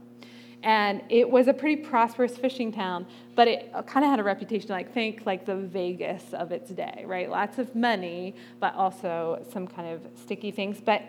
and 0.62 1.02
it 1.08 1.28
was 1.28 1.48
a 1.48 1.54
pretty 1.54 1.82
prosperous 1.82 2.36
fishing 2.36 2.70
town, 2.70 3.06
but 3.34 3.48
it 3.48 3.72
kind 3.86 4.04
of 4.04 4.10
had 4.10 4.20
a 4.20 4.22
reputation 4.22 4.68
like 4.70 4.92
think 4.92 5.24
like 5.24 5.46
the 5.46 5.56
Vegas 5.56 6.34
of 6.34 6.52
its 6.52 6.70
day, 6.70 7.04
right? 7.06 7.30
Lots 7.30 7.58
of 7.58 7.74
money, 7.74 8.34
but 8.58 8.74
also 8.74 9.44
some 9.52 9.66
kind 9.66 9.88
of 9.88 10.02
sticky 10.20 10.50
things. 10.50 10.80
But 10.80 11.02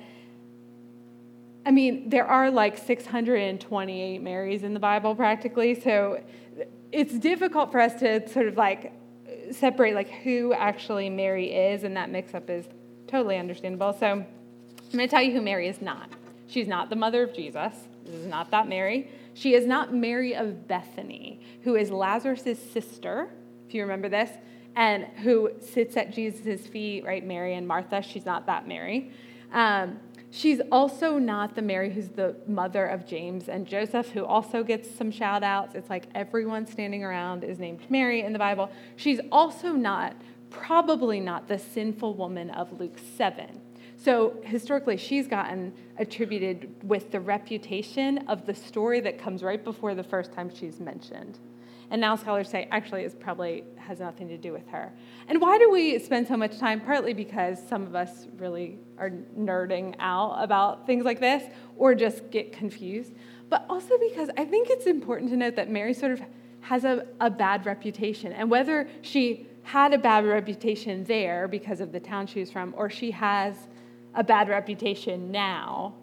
I 1.65 1.72
mean, 1.72 2.10
there 2.10 2.25
are 2.25 2.50
like 2.50 2.77
628 2.77 4.22
Marys 4.22 4.63
in 4.63 4.74
the 4.74 4.79
Bible 4.79 5.15
practically, 5.15 5.79
so 5.79 6.24
it's 6.91 7.13
difficult 7.13 7.72
for 7.72 7.79
us 7.79 7.96
to 8.00 8.27
sort 8.29 8.48
of 8.48 8.58
like 8.58 8.93
separate 9.51 9.96
like 9.96 10.10
who 10.10 10.53
actually 10.53 11.10
Mary 11.10 11.51
is, 11.53 11.84
and 11.84 11.96
that 11.98 12.10
mix 12.10 12.34
up 12.34 12.50
is 12.50 12.65
totally 13.08 13.38
understandable. 13.38 13.93
So 13.93 14.08
I'm 14.08 14.25
going 14.91 15.08
to 15.08 15.08
tell 15.08 15.22
you 15.22 15.34
who 15.34 15.41
Mary 15.41 15.67
is 15.67 15.81
not. 15.81 16.10
She's 16.48 16.67
not 16.67 16.89
the 16.89 16.96
mother 16.96 17.24
of 17.24 17.34
Jesus. 17.34 17.74
This 18.05 18.15
is 18.15 18.25
not 18.25 18.51
that 18.51 18.67
Mary. 18.67 19.10
She 19.34 19.54
is 19.54 19.66
not 19.66 19.94
Mary 19.94 20.36
of 20.36 20.68
Bethany, 20.68 21.40
who 21.64 21.76
is 21.76 21.92
Lazarus' 21.92 22.60
sister, 22.72 23.30
if 23.68 23.74
you 23.74 23.82
remember 23.82 24.10
this, 24.10 24.30
and 24.76 25.06
who 25.24 25.52
sits 25.60 25.98
at 25.98 26.12
Jesus' 26.12 26.68
feet, 26.68 27.06
right? 27.06 27.26
Mary 27.26 27.56
and 27.56 27.68
Martha. 27.68 28.02
She's 28.02 28.26
not 28.26 28.46
that 28.46 28.68
Mary. 28.68 29.12
Um, 29.52 30.00
she's 30.30 30.62
also 30.72 31.18
not 31.18 31.56
the 31.56 31.62
Mary 31.62 31.92
who's 31.92 32.10
the 32.10 32.36
mother 32.48 32.86
of 32.86 33.06
James 33.06 33.50
and 33.50 33.68
Joseph, 33.68 34.10
who 34.10 34.26
also 34.26 34.64
gets 34.64 34.90
some 34.90 35.12
shout 35.12 35.44
outs. 35.44 35.76
It's 35.76 35.90
like 35.90 36.06
everyone 36.16 36.66
standing 36.66 37.04
around 37.04 37.44
is 37.44 37.60
named 37.60 37.82
Mary 37.90 38.22
in 38.22 38.34
the 38.34 38.40
Bible. 38.40 38.72
She's 38.96 39.20
also 39.32 39.74
not, 39.74 40.16
probably 40.50 41.20
not, 41.20 41.48
the 41.48 41.60
sinful 41.60 42.14
woman 42.16 42.50
of 42.52 42.80
Luke 42.80 42.98
7 43.18 43.62
so 44.03 44.34
historically, 44.43 44.98
she's 44.98 45.27
gotten 45.27 45.74
attributed 46.00 46.74
with 46.84 47.12
the 47.12 47.20
reputation 47.20 48.20
of 48.27 48.48
the 48.48 48.55
story 48.55 49.00
that 49.01 49.20
comes 49.20 49.43
right 49.43 49.63
before 49.63 49.93
the 49.93 50.03
first 50.03 50.34
time 50.34 50.50
she's 50.53 50.79
mentioned. 50.79 51.38
And 51.91 52.01
now 52.01 52.15
scholars 52.15 52.50
say 52.50 52.67
actually 52.72 53.03
it 53.03 53.20
probably 53.20 53.63
has 53.75 54.00
nothing 54.00 54.27
to 54.29 54.38
do 54.38 54.53
with 54.53 54.67
her. 54.70 54.91
And 55.27 55.39
why 55.39 55.60
do 55.60 55.70
we 55.70 56.00
spend 56.00 56.27
so 56.27 56.36
much 56.36 56.58
time? 56.58 56.79
Partly 56.79 57.13
because 57.13 57.62
some 57.67 57.84
of 57.84 57.93
us 57.93 58.27
really 58.38 58.79
are 58.98 59.12
nerding 59.38 59.96
out 60.00 60.36
about 60.41 60.88
things 60.88 61.05
like 61.05 61.20
this 61.20 61.43
or 61.75 61.93
just 61.93 62.31
get 62.31 62.53
confused. 62.53 63.13
But 63.50 63.65
also 63.70 64.00
because 64.00 64.29
I 64.36 64.46
think 64.46 64.70
it's 64.72 64.88
important 64.88 65.29
to 65.31 65.38
note 65.38 65.55
that 65.58 65.70
Mary 65.70 65.93
sort 65.93 66.13
of 66.13 66.22
has 66.62 66.86
a, 66.86 67.05
a 67.20 67.29
bad 67.29 67.67
reputation. 67.67 68.31
And 68.31 68.50
whether 68.50 68.89
she 69.01 69.48
had 69.63 69.93
a 69.93 69.98
bad 69.98 70.25
reputation 70.25 71.03
there 71.03 71.48
because 71.48 71.81
of 71.81 71.91
the 71.91 72.00
town 72.00 72.25
she 72.25 72.39
was 72.39 72.51
from, 72.51 72.74
or 72.77 72.89
she 72.89 73.12
has 73.12 73.67
a 74.13 74.24
bad 74.24 74.50
reputation 74.50 75.32
now. 75.32 75.96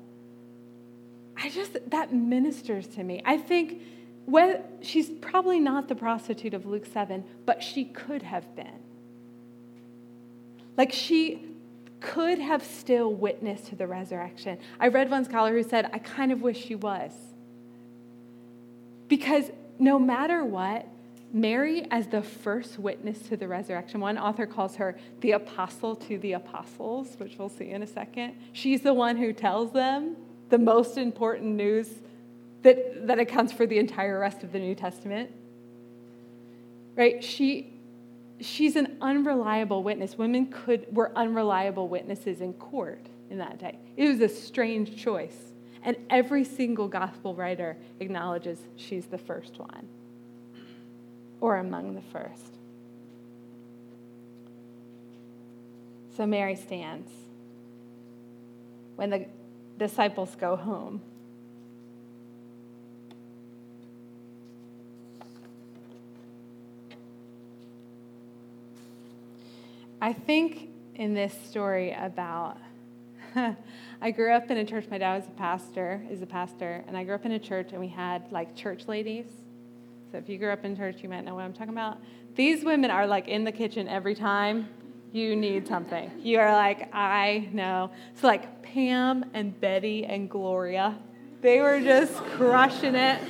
I 1.37 1.51
just, 1.51 1.79
that 1.91 2.13
ministers 2.13 2.87
to 2.89 3.05
me. 3.05 3.23
I 3.25 3.37
think 3.37 3.83
well, 4.29 4.63
she's 4.83 5.09
probably 5.09 5.59
not 5.59 5.89
the 5.89 5.95
prostitute 5.95 6.53
of 6.53 6.67
Luke 6.67 6.85
7, 6.85 7.25
but 7.47 7.63
she 7.63 7.87
could 7.87 8.21
have 8.21 8.55
been. 8.55 8.79
Like 10.77 10.93
she 10.93 11.47
could 12.01 12.39
have 12.39 12.63
still 12.63 13.11
witnessed 13.11 13.69
to 13.69 13.77
the 13.77 13.87
resurrection. 13.87 14.59
I 14.79 14.89
read 14.89 15.11
one 15.11 15.25
scholar 15.25 15.53
who 15.53 15.63
said, 15.63 15.89
I 15.95 15.99
kind 15.99 16.31
of 16.31 16.43
wish 16.43 16.63
she 16.63 16.75
was. 16.75 17.11
Because 19.09 19.51
no 19.79 19.99
matter 19.99 20.45
what, 20.45 20.87
Mary, 21.33 21.87
as 21.91 22.07
the 22.07 22.23
first 22.23 22.79
witness 22.79 23.19
to 23.29 23.37
the 23.37 23.47
resurrection, 23.47 24.01
one 24.01 24.17
author 24.17 24.47
calls 24.47 24.77
her 24.77 24.97
the 25.21 25.33
apostle 25.33 25.95
to 25.95 26.19
the 26.19 26.33
apostles, 26.33 27.15
which 27.19 27.37
we'll 27.39 27.51
see 27.51 27.71
in 27.71 27.83
a 27.83 27.87
second. 27.87 28.35
She's 28.53 28.81
the 28.81 28.95
one 28.95 29.17
who 29.17 29.33
tells 29.33 29.73
them 29.73 30.17
the 30.49 30.59
most 30.59 30.97
important 30.97 31.55
news 31.55 31.91
that, 32.63 33.07
that 33.07 33.19
accounts 33.19 33.53
for 33.53 33.67
the 33.67 33.79
entire 33.79 34.19
rest 34.19 34.43
of 34.43 34.53
the 34.53 34.59
New 34.59 34.75
Testament. 34.75 35.31
Right? 36.97 37.23
She, 37.23 37.75
she's 38.41 38.75
an 38.77 38.97
unreliable 39.03 39.83
witness. 39.83 40.17
Women 40.17 40.47
could, 40.47 40.87
were 40.91 41.13
unreliable 41.15 41.89
witnesses 41.89 42.41
in 42.41 42.55
court 42.55 43.07
in 43.29 43.37
that 43.39 43.59
day. 43.59 43.79
It 43.99 44.09
was 44.09 44.21
a 44.21 44.29
strange 44.29 44.97
choice. 44.97 45.37
And 45.83 45.97
every 46.09 46.45
single 46.45 46.89
gospel 46.89 47.35
writer 47.35 47.77
acknowledges 48.01 48.59
she's 48.77 49.07
the 49.07 49.19
first 49.19 49.59
one 49.59 49.89
or 51.41 51.57
among 51.57 51.95
the 51.95 52.01
first. 52.01 52.55
So 56.17 56.27
Mary 56.27 56.57
stands 56.57 57.11
when 58.97 59.11
the 59.11 59.27
disciples 59.79 60.35
go 60.35 60.57
home. 60.57 61.01
I 70.01 70.13
think 70.13 70.71
in 70.97 71.15
this 71.15 71.33
story 71.49 71.93
about 71.93 72.59
I 74.01 74.11
grew 74.11 74.33
up 74.33 74.51
in 74.51 74.57
a 74.57 74.65
church. 74.65 74.87
My 74.91 74.99
dad 74.99 75.17
was 75.17 75.27
a 75.27 75.31
pastor, 75.31 76.03
is 76.11 76.23
a 76.23 76.27
pastor, 76.27 76.85
and 76.89 76.97
I 76.97 77.05
grew 77.05 77.15
up 77.15 77.25
in 77.25 77.33
a 77.33 77.39
church, 77.39 77.69
and 77.73 77.81
we 77.81 77.89
had 77.89 78.31
like 78.33 78.57
church 78.57 78.89
ladies 78.89 79.27
so 80.11 80.19
if 80.19 80.29
you 80.29 80.39
grew 80.39 80.51
up 80.51 80.65
in 80.65 80.77
church, 80.77 81.03
you 81.03 81.09
might 81.09 81.25
know 81.25 81.35
what 81.35 81.45
I'm 81.45 81.53
talking 81.53 81.73
about. 81.73 81.99
These 82.35 82.65
women 82.65 82.91
are 82.91 83.07
like 83.07 83.29
in 83.29 83.45
the 83.45 83.53
kitchen 83.53 83.89
every 83.89 84.15
time 84.15 84.69
you 85.13 85.37
need 85.37 85.67
something. 85.67 86.11
You 86.23 86.39
are 86.39 86.53
like, 86.53 86.95
I 86.95 87.49
know. 87.53 87.91
So, 88.15 88.27
like 88.27 88.63
Pam 88.63 89.25
and 89.35 89.59
Betty 89.61 90.05
and 90.05 90.29
Gloria, 90.29 90.99
they 91.41 91.61
were 91.61 91.81
just 91.81 92.15
crushing 92.15 92.95
it 92.95 93.21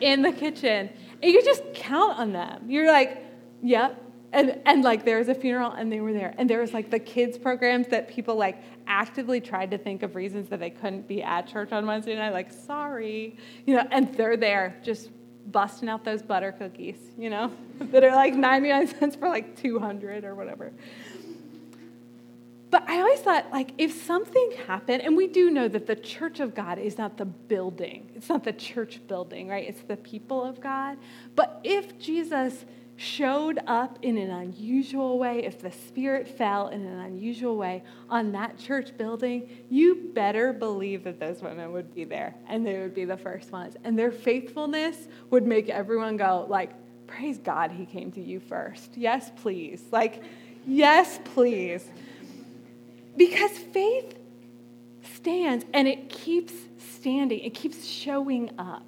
in 0.00 0.22
the 0.22 0.32
kitchen. 0.32 0.90
And 1.22 1.32
you 1.32 1.42
just 1.44 1.62
count 1.74 2.18
on 2.18 2.32
them. 2.32 2.70
You're 2.70 2.90
like, 2.90 3.22
yep. 3.62 4.02
and, 4.32 4.60
and 4.66 4.82
like 4.82 5.04
there 5.04 5.18
was 5.18 5.28
a 5.28 5.34
funeral 5.34 5.72
and 5.72 5.90
they 5.90 6.00
were 6.00 6.12
there. 6.12 6.34
And 6.36 6.50
there 6.50 6.60
was 6.60 6.72
like 6.72 6.90
the 6.90 6.98
kids 6.98 7.38
programs 7.38 7.88
that 7.88 8.08
people 8.08 8.36
like 8.36 8.62
actively 8.86 9.40
tried 9.40 9.70
to 9.70 9.78
think 9.78 10.02
of 10.02 10.14
reasons 10.14 10.48
that 10.50 10.60
they 10.60 10.70
couldn't 10.70 11.08
be 11.08 11.22
at 11.22 11.46
church 11.46 11.72
on 11.72 11.86
Wednesday 11.86 12.16
night, 12.16 12.32
like, 12.32 12.52
sorry, 12.52 13.36
you 13.66 13.74
know, 13.74 13.86
and 13.90 14.14
they're 14.14 14.36
there 14.36 14.76
just 14.82 15.10
busting 15.46 15.88
out 15.88 16.04
those 16.04 16.22
butter 16.22 16.52
cookies, 16.52 16.98
you 17.18 17.30
know, 17.30 17.52
that 17.78 18.04
are 18.04 18.14
like 18.14 18.34
99 18.34 18.88
cents 18.88 19.16
for 19.16 19.28
like 19.28 19.60
200 19.60 20.24
or 20.24 20.34
whatever. 20.34 20.72
But 22.70 22.88
I 22.88 22.98
always 22.98 23.20
thought, 23.20 23.52
like, 23.52 23.70
if 23.78 23.92
something 24.02 24.50
happened, 24.66 25.02
and 25.02 25.16
we 25.16 25.28
do 25.28 25.48
know 25.48 25.68
that 25.68 25.86
the 25.86 25.94
church 25.94 26.40
of 26.40 26.56
God 26.56 26.76
is 26.80 26.98
not 26.98 27.16
the 27.16 27.24
building, 27.24 28.10
it's 28.16 28.28
not 28.28 28.42
the 28.42 28.52
church 28.52 29.00
building, 29.06 29.46
right? 29.46 29.68
It's 29.68 29.82
the 29.82 29.96
people 29.96 30.42
of 30.42 30.60
God. 30.60 30.98
But 31.36 31.60
if 31.62 32.00
Jesus 32.00 32.64
showed 32.96 33.58
up 33.66 33.98
in 34.02 34.16
an 34.16 34.30
unusual 34.30 35.18
way, 35.18 35.44
if 35.44 35.60
the 35.60 35.72
Spirit 35.72 36.28
fell 36.28 36.68
in 36.68 36.86
an 36.86 37.00
unusual 37.00 37.56
way 37.56 37.82
on 38.08 38.32
that 38.32 38.56
church 38.58 38.96
building, 38.96 39.48
you 39.68 40.10
better 40.14 40.52
believe 40.52 41.04
that 41.04 41.18
those 41.18 41.42
women 41.42 41.72
would 41.72 41.94
be 41.94 42.04
there 42.04 42.34
and 42.48 42.64
they 42.64 42.78
would 42.78 42.94
be 42.94 43.04
the 43.04 43.16
first 43.16 43.50
ones. 43.50 43.76
And 43.84 43.98
their 43.98 44.12
faithfulness 44.12 45.08
would 45.30 45.46
make 45.46 45.68
everyone 45.68 46.16
go, 46.16 46.46
like, 46.48 46.70
praise 47.06 47.38
God 47.38 47.70
he 47.70 47.84
came 47.84 48.12
to 48.12 48.20
you 48.20 48.40
first. 48.40 48.96
Yes, 48.96 49.30
please. 49.42 49.82
Like, 49.90 50.22
yes, 50.66 51.18
please. 51.24 51.88
Because 53.16 53.50
faith 53.50 54.16
stands 55.16 55.64
and 55.72 55.86
it 55.88 56.08
keeps 56.08 56.54
standing, 56.78 57.40
it 57.40 57.54
keeps 57.54 57.84
showing 57.84 58.50
up. 58.58 58.84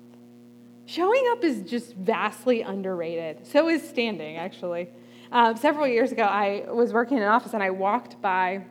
Showing 0.87 1.25
up 1.33 1.43
is 1.43 1.63
just 1.63 1.95
vastly 1.95 2.63
underrated. 2.63 3.47
So 3.47 3.69
is 3.69 3.87
standing, 3.87 4.37
actually. 4.37 4.89
Um, 5.33 5.57
several 5.57 5.89
years 5.89 6.13
ago, 6.13 6.23
I 6.23 6.65
was 6.71 6.93
working 6.93 7.17
in 7.17 7.25
an 7.25 7.29
office 7.29 7.53
and 7.53 7.63
I 7.63 7.71
walked 7.71 8.23
by 8.23 8.65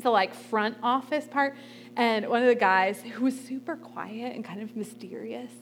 the 0.00 0.10
like 0.10 0.32
front 0.32 0.76
office 0.82 1.26
part, 1.26 1.56
and 1.96 2.28
one 2.28 2.40
of 2.42 2.48
the 2.48 2.54
guys 2.54 3.02
who 3.02 3.24
was 3.24 3.38
super 3.38 3.76
quiet 3.76 4.34
and 4.34 4.44
kind 4.44 4.62
of 4.62 4.74
mysterious 4.76 5.52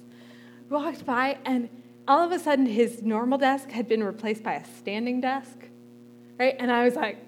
walked 0.69 1.05
by, 1.05 1.39
and 1.45 1.69
all 2.07 2.25
of 2.25 2.33
a 2.33 2.39
sudden 2.39 2.67
his 2.67 3.03
normal 3.03 3.39
desk 3.39 3.71
had 3.71 3.89
been 3.89 4.05
replaced 4.05 4.43
by 4.43 4.55
a 4.55 4.65
standing 4.79 5.21
desk, 5.21 5.69
right? 6.39 6.55
And 6.59 6.71
I 6.71 6.85
was 6.85 6.95
like, 6.95 7.19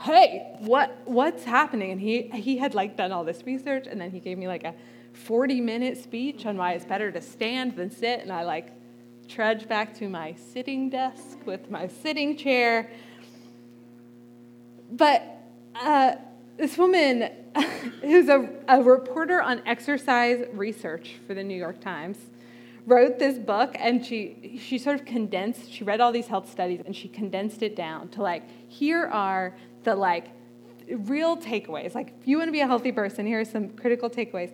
hey, 0.00 0.56
what, 0.60 1.02
what's 1.04 1.44
happening? 1.44 1.92
And 1.92 2.00
he, 2.00 2.22
he 2.22 2.56
had 2.56 2.74
like 2.74 2.96
done 2.96 3.12
all 3.12 3.24
this 3.24 3.44
research, 3.44 3.86
and 3.86 4.00
then 4.00 4.10
he 4.10 4.18
gave 4.18 4.38
me 4.38 4.48
like 4.48 4.64
a 4.64 4.74
40 5.12 5.60
minute 5.60 6.02
speech 6.02 6.46
on 6.46 6.56
why 6.56 6.72
it's 6.72 6.84
better 6.84 7.10
to 7.12 7.20
stand 7.20 7.76
than 7.76 7.90
sit. 7.90 8.20
And 8.20 8.32
I 8.32 8.44
like 8.44 8.72
trudge 9.28 9.68
back 9.68 9.94
to 9.98 10.08
my 10.08 10.34
sitting 10.34 10.90
desk 10.90 11.38
with 11.46 11.70
my 11.70 11.88
sitting 11.88 12.36
chair. 12.36 12.90
But 14.90 15.22
uh, 15.74 16.16
this 16.56 16.76
woman, 16.76 17.30
who's 18.02 18.28
a, 18.28 18.48
a 18.68 18.82
reporter 18.82 19.40
on 19.40 19.62
exercise 19.66 20.46
research 20.52 21.16
for 21.26 21.34
the 21.34 21.42
New 21.42 21.56
York 21.56 21.80
Times, 21.80 22.18
wrote 22.84 23.18
this 23.18 23.38
book 23.38 23.76
and 23.78 24.04
she 24.04 24.58
she 24.60 24.76
sort 24.76 24.98
of 24.98 25.06
condensed 25.06 25.70
she 25.70 25.84
read 25.84 26.00
all 26.00 26.10
these 26.10 26.26
health 26.26 26.50
studies 26.50 26.82
and 26.84 26.96
she 26.96 27.06
condensed 27.06 27.62
it 27.62 27.76
down 27.76 28.08
to 28.08 28.20
like 28.20 28.42
here 28.68 29.06
are 29.06 29.54
the 29.84 29.94
like 29.94 30.26
real 30.88 31.36
takeaways. 31.36 31.94
Like, 31.94 32.14
if 32.20 32.28
you 32.28 32.38
want 32.38 32.48
to 32.48 32.52
be 32.52 32.60
a 32.60 32.66
healthy 32.66 32.92
person, 32.92 33.26
here 33.26 33.40
are 33.40 33.44
some 33.44 33.70
critical 33.70 34.10
takeaways. 34.10 34.52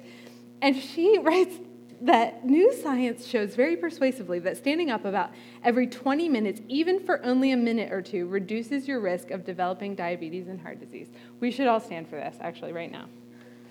And 0.63 0.77
she 0.77 1.19
writes 1.23 1.57
that 2.01 2.45
new 2.45 2.73
science 2.75 3.27
shows 3.27 3.55
very 3.57 3.77
persuasively 3.77 4.39
that 4.39 4.57
standing 4.57 4.91
up 4.91 5.05
about 5.05 5.31
every 5.65 5.87
20 5.87 6.29
minutes, 6.29 6.61
even 6.69 7.05
for 7.05 7.25
only 7.25 7.51
a 7.51 7.57
minute 7.57 7.93
or 7.93 8.01
two, 8.01 8.27
reduces 8.27 8.87
your 8.87 9.01
risk 9.01 9.31
of 9.31 9.45
developing 9.45 9.95
diabetes 9.95 10.47
and 10.47 10.61
heart 10.61 10.79
disease. 10.79 11.09
We 11.41 11.51
should 11.51 11.67
all 11.67 11.81
stand 11.81 12.09
for 12.09 12.17
this, 12.17 12.37
actually, 12.41 12.73
right 12.73 12.91
now. 12.91 13.07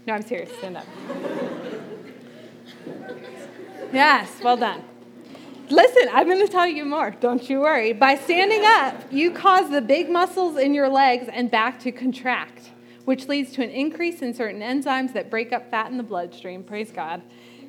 No, 0.06 0.14
I'm 0.14 0.24
serious. 0.24 0.52
Stand 0.58 0.78
up. 0.78 0.86
yes, 3.94 4.40
well 4.44 4.58
done. 4.58 4.84
Listen, 5.70 6.08
I'm 6.14 6.28
going 6.28 6.46
to 6.46 6.52
tell 6.52 6.68
you 6.68 6.86
more. 6.86 7.12
Don't 7.12 7.50
you 7.50 7.60
worry. 7.60 7.92
By 7.92 8.16
standing 8.16 8.64
up, 8.64 9.12
you 9.12 9.32
cause 9.32 9.70
the 9.70 9.82
big 9.82 10.10
muscles 10.10 10.58
in 10.58 10.74
your 10.74 10.88
legs 10.88 11.28
and 11.32 11.52
back 11.52 11.80
to 11.82 11.92
contract, 11.92 12.72
which 13.08 13.30
leads 13.30 13.54
to 13.54 13.64
an 13.64 13.70
increase 13.70 14.22
in 14.22 14.34
certain 14.34 14.60
enzymes 14.60 15.14
that 15.14 15.30
break 15.30 15.54
up 15.54 15.72
fat 15.72 15.90
in 15.90 15.96
the 15.96 16.04
bloodstream. 16.04 16.62
Praise 16.62 16.92
God. 16.92 17.22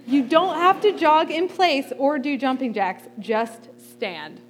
You 0.05 0.25
don't 0.25 0.57
have 0.57 0.81
to 0.81 0.91
jog 0.99 1.31
in 1.31 1.49
place 1.49 1.93
or 1.97 2.19
do 2.19 2.37
jumping 2.37 2.75
jacks, 2.75 3.05
just 3.21 3.69
stand. 3.93 4.41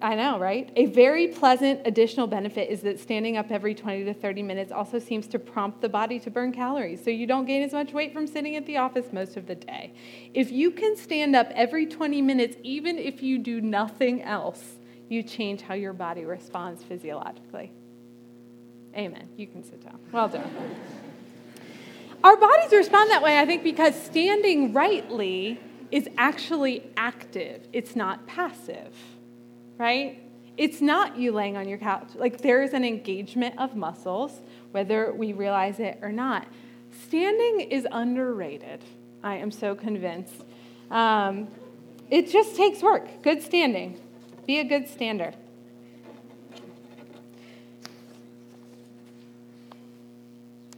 I 0.00 0.14
know, 0.14 0.38
right? 0.38 0.70
A 0.76 0.86
very 0.86 1.26
pleasant 1.26 1.80
additional 1.84 2.28
benefit 2.28 2.70
is 2.70 2.82
that 2.82 3.00
standing 3.00 3.36
up 3.36 3.50
every 3.50 3.74
20 3.74 4.04
to 4.04 4.14
30 4.14 4.40
minutes 4.44 4.70
also 4.70 5.00
seems 5.00 5.26
to 5.26 5.40
prompt 5.40 5.80
the 5.80 5.88
body 5.88 6.20
to 6.20 6.30
burn 6.30 6.52
calories, 6.52 7.02
so 7.02 7.10
you 7.10 7.26
don't 7.26 7.44
gain 7.44 7.64
as 7.64 7.72
much 7.72 7.92
weight 7.92 8.12
from 8.12 8.28
sitting 8.28 8.54
at 8.54 8.66
the 8.66 8.76
office 8.76 9.12
most 9.12 9.36
of 9.36 9.48
the 9.48 9.56
day. 9.56 9.92
If 10.32 10.52
you 10.52 10.70
can 10.70 10.94
stand 10.96 11.34
up 11.34 11.50
every 11.56 11.86
20 11.86 12.22
minutes, 12.22 12.56
even 12.62 12.98
if 12.98 13.20
you 13.20 13.38
do 13.38 13.60
nothing 13.60 14.22
else, 14.22 14.62
you 15.08 15.24
change 15.24 15.62
how 15.62 15.74
your 15.74 15.92
body 15.92 16.24
responds 16.24 16.84
physiologically. 16.84 17.72
Amen. 18.96 19.28
You 19.36 19.46
can 19.46 19.62
sit 19.62 19.84
down. 19.84 19.98
Well 20.12 20.28
done. 20.28 20.50
Our 22.24 22.36
bodies 22.36 22.72
respond 22.72 23.10
that 23.10 23.22
way, 23.22 23.38
I 23.38 23.46
think, 23.46 23.62
because 23.62 23.94
standing 24.00 24.72
rightly 24.72 25.60
is 25.90 26.08
actually 26.16 26.90
active, 26.96 27.68
it's 27.72 27.94
not 27.94 28.26
passive 28.26 28.92
right? 29.78 30.22
It's 30.56 30.80
not 30.80 31.18
you 31.18 31.32
laying 31.32 31.56
on 31.56 31.68
your 31.68 31.78
couch. 31.78 32.08
Like 32.14 32.40
there 32.40 32.62
is 32.62 32.72
an 32.72 32.84
engagement 32.84 33.58
of 33.58 33.76
muscles, 33.76 34.40
whether 34.70 35.12
we 35.12 35.32
realize 35.32 35.80
it 35.80 35.98
or 36.02 36.12
not. 36.12 36.46
Standing 37.06 37.60
is 37.60 37.86
underrated. 37.90 38.82
I 39.22 39.36
am 39.36 39.50
so 39.50 39.74
convinced. 39.74 40.44
Um, 40.90 41.48
it 42.10 42.30
just 42.30 42.56
takes 42.56 42.80
work. 42.80 43.22
Good 43.22 43.42
standing. 43.42 44.00
Be 44.46 44.60
a 44.60 44.64
good 44.64 44.88
stander. 44.88 45.34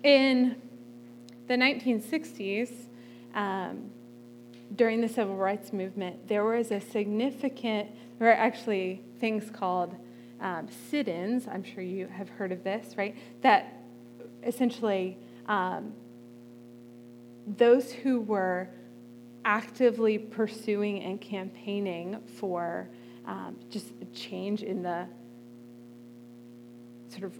In 0.02 0.60
the 1.46 1.54
1960s, 1.54 2.70
um, 3.34 3.90
during 4.74 5.00
the 5.00 5.08
civil 5.08 5.36
rights 5.36 5.72
movement, 5.72 6.28
there 6.28 6.44
was 6.44 6.70
a 6.70 6.80
significant 6.80 7.90
there 8.18 8.28
are 8.28 8.32
actually 8.32 9.00
things 9.20 9.48
called 9.50 9.94
um, 10.40 10.68
sit 10.90 11.08
ins. 11.08 11.46
I'm 11.46 11.62
sure 11.62 11.82
you 11.82 12.08
have 12.08 12.28
heard 12.28 12.52
of 12.52 12.64
this, 12.64 12.96
right? 12.96 13.16
That 13.42 13.80
essentially 14.44 15.16
um, 15.46 15.92
those 17.46 17.92
who 17.92 18.20
were 18.20 18.68
actively 19.44 20.18
pursuing 20.18 21.02
and 21.02 21.20
campaigning 21.20 22.20
for 22.36 22.88
um, 23.24 23.56
just 23.70 23.92
a 24.02 24.04
change 24.06 24.62
in 24.62 24.82
the 24.82 25.06
sort 27.08 27.24
of 27.24 27.38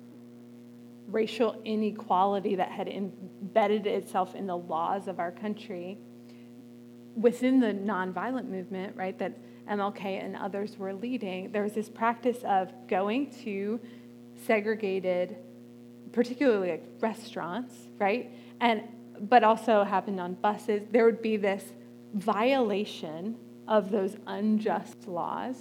racial 1.10 1.60
inequality 1.64 2.54
that 2.56 2.70
had 2.70 2.88
embedded 2.88 3.86
itself 3.86 4.34
in 4.34 4.46
the 4.46 4.56
laws 4.56 5.08
of 5.08 5.18
our 5.18 5.30
country 5.30 5.98
within 7.16 7.60
the 7.60 7.72
nonviolent 7.72 8.48
movement, 8.48 8.96
right? 8.96 9.18
That 9.18 9.38
MLK 9.68 10.24
and 10.24 10.36
others 10.36 10.78
were 10.78 10.94
leading, 10.94 11.52
there 11.52 11.62
was 11.62 11.72
this 11.72 11.88
practice 11.88 12.38
of 12.44 12.72
going 12.88 13.30
to 13.44 13.80
segregated, 14.46 15.36
particularly 16.12 16.70
like 16.70 16.84
restaurants, 17.00 17.74
right? 17.98 18.30
And 18.60 18.82
but 19.20 19.42
also 19.42 19.82
happened 19.82 20.20
on 20.20 20.34
buses. 20.34 20.82
There 20.92 21.04
would 21.04 21.22
be 21.22 21.36
this 21.36 21.64
violation 22.14 23.36
of 23.66 23.90
those 23.90 24.16
unjust 24.26 25.08
laws. 25.08 25.56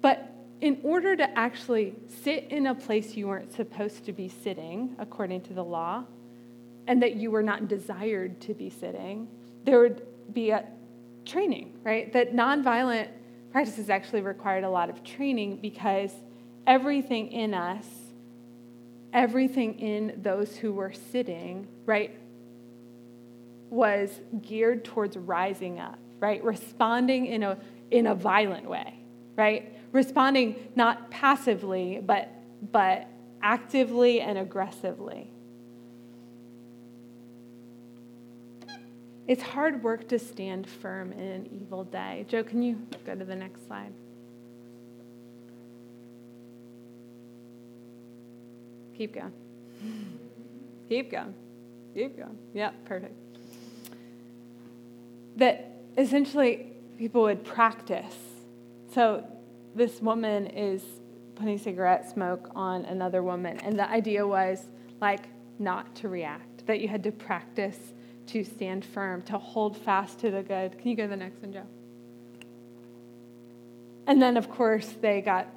But 0.00 0.32
in 0.60 0.80
order 0.82 1.14
to 1.16 1.38
actually 1.38 1.94
sit 2.22 2.48
in 2.50 2.66
a 2.66 2.74
place 2.74 3.14
you 3.14 3.28
weren't 3.28 3.52
supposed 3.52 4.04
to 4.06 4.12
be 4.12 4.28
sitting, 4.28 4.96
according 4.98 5.42
to 5.42 5.54
the 5.54 5.64
law, 5.64 6.04
and 6.86 7.02
that 7.02 7.16
you 7.16 7.30
were 7.30 7.42
not 7.42 7.68
desired 7.68 8.40
to 8.40 8.54
be 8.54 8.70
sitting, 8.70 9.28
there 9.64 9.80
would 9.80 10.02
be 10.32 10.50
a, 10.50 10.64
training, 11.28 11.78
right? 11.84 12.12
That 12.12 12.34
nonviolent 12.34 13.08
practices 13.52 13.90
actually 13.90 14.22
required 14.22 14.64
a 14.64 14.70
lot 14.70 14.90
of 14.90 15.04
training 15.04 15.58
because 15.58 16.12
everything 16.66 17.30
in 17.30 17.54
us, 17.54 17.86
everything 19.12 19.78
in 19.78 20.20
those 20.22 20.56
who 20.56 20.72
were 20.72 20.92
sitting, 21.12 21.68
right, 21.86 22.18
was 23.70 24.20
geared 24.42 24.84
towards 24.84 25.16
rising 25.16 25.78
up, 25.78 25.98
right? 26.18 26.42
Responding 26.42 27.26
in 27.26 27.42
a, 27.42 27.58
in 27.90 28.06
a 28.06 28.14
violent 28.14 28.68
way, 28.68 28.98
right? 29.36 29.72
responding 29.92 30.56
not 30.74 31.10
passively, 31.10 32.00
but, 32.04 32.30
but 32.72 33.08
actively 33.42 34.20
and 34.20 34.38
aggressively. 34.38 35.30
It's 39.26 39.42
hard 39.42 39.82
work 39.82 40.08
to 40.08 40.18
stand 40.18 40.66
firm 40.66 41.12
in 41.12 41.20
an 41.20 41.48
evil 41.52 41.84
day. 41.84 42.24
Joe, 42.28 42.42
can 42.42 42.62
you 42.62 42.80
go 43.04 43.14
to 43.14 43.24
the 43.24 43.36
next 43.36 43.66
slide? 43.66 43.92
Keep 48.96 49.14
going. 49.14 49.32
Keep 50.88 51.10
going. 51.10 51.34
Keep 51.94 52.16
going. 52.16 52.38
Yeah, 52.54 52.70
perfect. 52.86 53.14
That 55.36 55.72
essentially 55.98 56.72
people 56.96 57.22
would 57.22 57.44
practice. 57.44 58.16
So 58.94 59.24
this 59.74 60.00
woman 60.00 60.46
is 60.46 60.82
putting 61.34 61.58
cigarette 61.58 62.10
smoke 62.10 62.50
on 62.54 62.84
another 62.84 63.22
woman, 63.22 63.58
and 63.60 63.78
the 63.78 63.88
idea 63.88 64.26
was 64.26 64.62
like 65.00 65.26
not 65.58 65.94
to 65.96 66.08
react, 66.08 66.66
that 66.66 66.80
you 66.80 66.88
had 66.88 67.02
to 67.04 67.12
practice 67.12 67.78
to 68.26 68.44
stand 68.44 68.84
firm, 68.84 69.22
to 69.22 69.38
hold 69.38 69.76
fast 69.76 70.18
to 70.20 70.30
the 70.30 70.42
good. 70.42 70.78
Can 70.78 70.90
you 70.90 70.96
go 70.96 71.04
to 71.04 71.08
the 71.08 71.16
next 71.16 71.40
one, 71.40 71.52
Joe? 71.52 71.66
And 74.06 74.20
then, 74.22 74.36
of 74.36 74.50
course, 74.50 74.94
they 75.00 75.20
got 75.20 75.48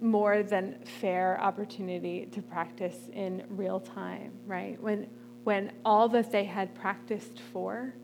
more 0.00 0.42
than 0.42 0.76
fair 1.00 1.40
opportunity 1.40 2.26
to 2.32 2.42
practice 2.42 2.96
in 3.12 3.44
real 3.48 3.80
time, 3.80 4.32
right? 4.46 4.80
When, 4.80 5.08
when 5.44 5.72
all 5.84 6.08
that 6.10 6.30
they 6.30 6.44
had 6.44 6.74
practiced 6.74 7.40
for 7.52 7.94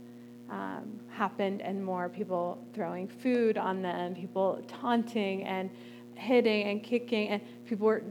um, 0.50 1.00
happened 1.08 1.62
and 1.62 1.82
more 1.84 2.08
people 2.08 2.62
throwing 2.74 3.06
food 3.06 3.56
on 3.56 3.82
them, 3.82 4.14
people 4.14 4.62
taunting 4.66 5.44
and 5.44 5.70
hitting 6.14 6.68
and 6.68 6.82
kicking, 6.82 7.28
and 7.28 7.40
people 7.66 7.86
were 7.86 8.02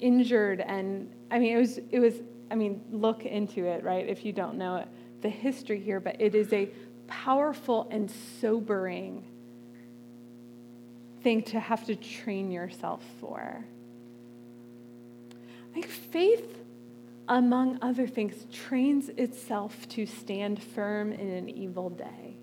injured. 0.00 0.60
And 0.60 1.10
I 1.30 1.38
mean, 1.38 1.56
it 1.56 1.60
was, 1.60 1.78
it 1.90 2.00
was, 2.00 2.14
I 2.50 2.56
mean, 2.56 2.82
look 2.90 3.24
into 3.24 3.66
it, 3.66 3.84
right? 3.84 4.06
If 4.06 4.24
you 4.24 4.32
don't 4.32 4.56
know 4.56 4.76
it, 4.76 4.88
the 5.22 5.28
history 5.28 5.80
here, 5.80 6.00
but 6.00 6.20
it 6.20 6.34
is 6.34 6.52
a 6.52 6.68
powerful 7.06 7.88
and 7.90 8.10
sobering 8.40 9.24
thing 11.22 11.42
to 11.42 11.60
have 11.60 11.86
to 11.86 11.96
train 11.96 12.50
yourself 12.50 13.02
for. 13.20 13.64
Like 15.74 15.86
faith, 15.86 16.63
among 17.28 17.78
other 17.80 18.06
things, 18.06 18.46
trains 18.52 19.08
itself 19.10 19.88
to 19.90 20.06
stand 20.06 20.62
firm 20.62 21.12
in 21.12 21.30
an 21.30 21.48
evil 21.48 21.90
day. 21.90 22.36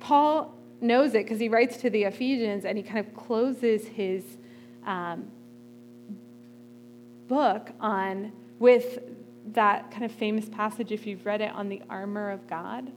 Paul 0.00 0.54
knows 0.80 1.14
it 1.14 1.24
because 1.24 1.40
he 1.40 1.48
writes 1.48 1.78
to 1.78 1.90
the 1.90 2.04
Ephesians 2.04 2.64
and 2.64 2.76
he 2.76 2.82
kind 2.82 2.98
of 2.98 3.14
closes 3.14 3.86
his 3.88 4.22
um, 4.84 5.30
book 7.26 7.70
on 7.80 8.32
with 8.58 8.98
that 9.52 9.90
kind 9.90 10.04
of 10.04 10.12
famous 10.12 10.48
passage, 10.48 10.92
if 10.92 11.06
you've 11.06 11.24
read 11.24 11.40
it, 11.40 11.52
on 11.52 11.68
the 11.68 11.80
armor 11.88 12.30
of 12.30 12.46
God. 12.46 12.90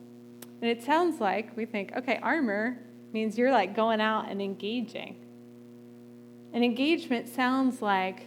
And 0.62 0.70
it 0.70 0.84
sounds 0.84 1.22
like 1.22 1.56
we 1.56 1.66
think, 1.66 1.94
okay, 1.96 2.20
armor 2.22 2.78
means 3.14 3.38
you're 3.38 3.52
like 3.52 3.76
going 3.76 4.02
out 4.02 4.30
and 4.30 4.42
engaging. 4.42 5.18
And 6.54 6.64
engagement 6.64 7.30
sounds 7.30 7.82
like 7.82 8.27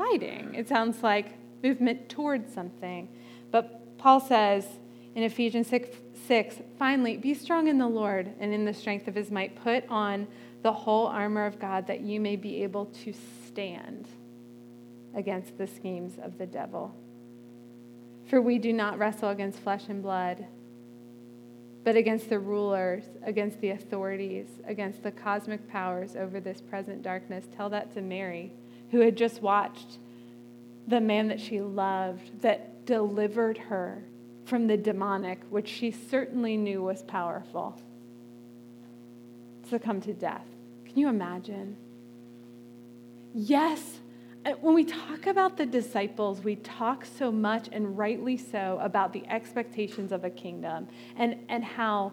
fighting, 0.00 0.54
it 0.54 0.66
sounds 0.66 1.02
like 1.02 1.34
movement 1.62 2.08
towards 2.08 2.52
something. 2.54 3.06
But 3.50 3.98
Paul 3.98 4.18
says 4.18 4.66
in 5.14 5.22
Ephesians 5.22 5.66
6, 5.66 5.94
6 6.26 6.56
finally, 6.78 7.18
be 7.18 7.34
strong 7.34 7.68
in 7.68 7.76
the 7.76 7.86
Lord 7.86 8.32
and 8.40 8.54
in 8.54 8.64
the 8.64 8.72
strength 8.72 9.08
of 9.08 9.14
his 9.14 9.30
might. 9.30 9.62
Put 9.62 9.86
on 9.90 10.26
the 10.62 10.72
whole 10.72 11.06
armor 11.06 11.44
of 11.44 11.58
God 11.58 11.86
that 11.88 12.00
you 12.00 12.18
may 12.18 12.36
be 12.36 12.62
able 12.62 12.86
to 13.04 13.12
stand 13.46 14.08
against 15.14 15.58
the 15.58 15.66
schemes 15.66 16.14
of 16.22 16.38
the 16.38 16.46
devil. 16.46 16.94
For 18.28 18.40
we 18.40 18.58
do 18.58 18.72
not 18.72 18.98
wrestle 18.98 19.28
against 19.28 19.58
flesh 19.58 19.84
and 19.88 20.02
blood, 20.02 20.46
but 21.84 21.96
against 21.96 22.30
the 22.30 22.38
rulers, 22.38 23.04
against 23.22 23.60
the 23.60 23.70
authorities, 23.70 24.46
against 24.66 25.02
the 25.02 25.10
cosmic 25.10 25.68
powers 25.68 26.16
over 26.16 26.40
this 26.40 26.62
present 26.62 27.02
darkness. 27.02 27.44
Tell 27.54 27.68
that 27.70 27.92
to 27.94 28.00
Mary, 28.00 28.52
who 28.90 29.00
had 29.00 29.16
just 29.16 29.40
watched 29.42 29.98
the 30.86 31.00
man 31.00 31.28
that 31.28 31.40
she 31.40 31.60
loved, 31.60 32.42
that 32.42 32.84
delivered 32.86 33.56
her 33.58 34.02
from 34.44 34.66
the 34.66 34.76
demonic, 34.76 35.40
which 35.50 35.68
she 35.68 35.90
certainly 35.90 36.56
knew 36.56 36.82
was 36.82 37.02
powerful, 37.02 37.80
succumb 39.68 40.00
to 40.00 40.12
death. 40.12 40.46
Can 40.86 40.98
you 40.98 41.08
imagine? 41.08 41.76
Yes, 43.32 44.00
when 44.60 44.74
we 44.74 44.84
talk 44.84 45.26
about 45.26 45.56
the 45.56 45.66
disciples, 45.66 46.42
we 46.42 46.56
talk 46.56 47.04
so 47.04 47.30
much, 47.30 47.68
and 47.70 47.96
rightly 47.96 48.36
so, 48.36 48.78
about 48.82 49.12
the 49.12 49.24
expectations 49.28 50.10
of 50.10 50.24
a 50.24 50.30
kingdom 50.30 50.88
and, 51.16 51.36
and 51.48 51.62
how 51.62 52.12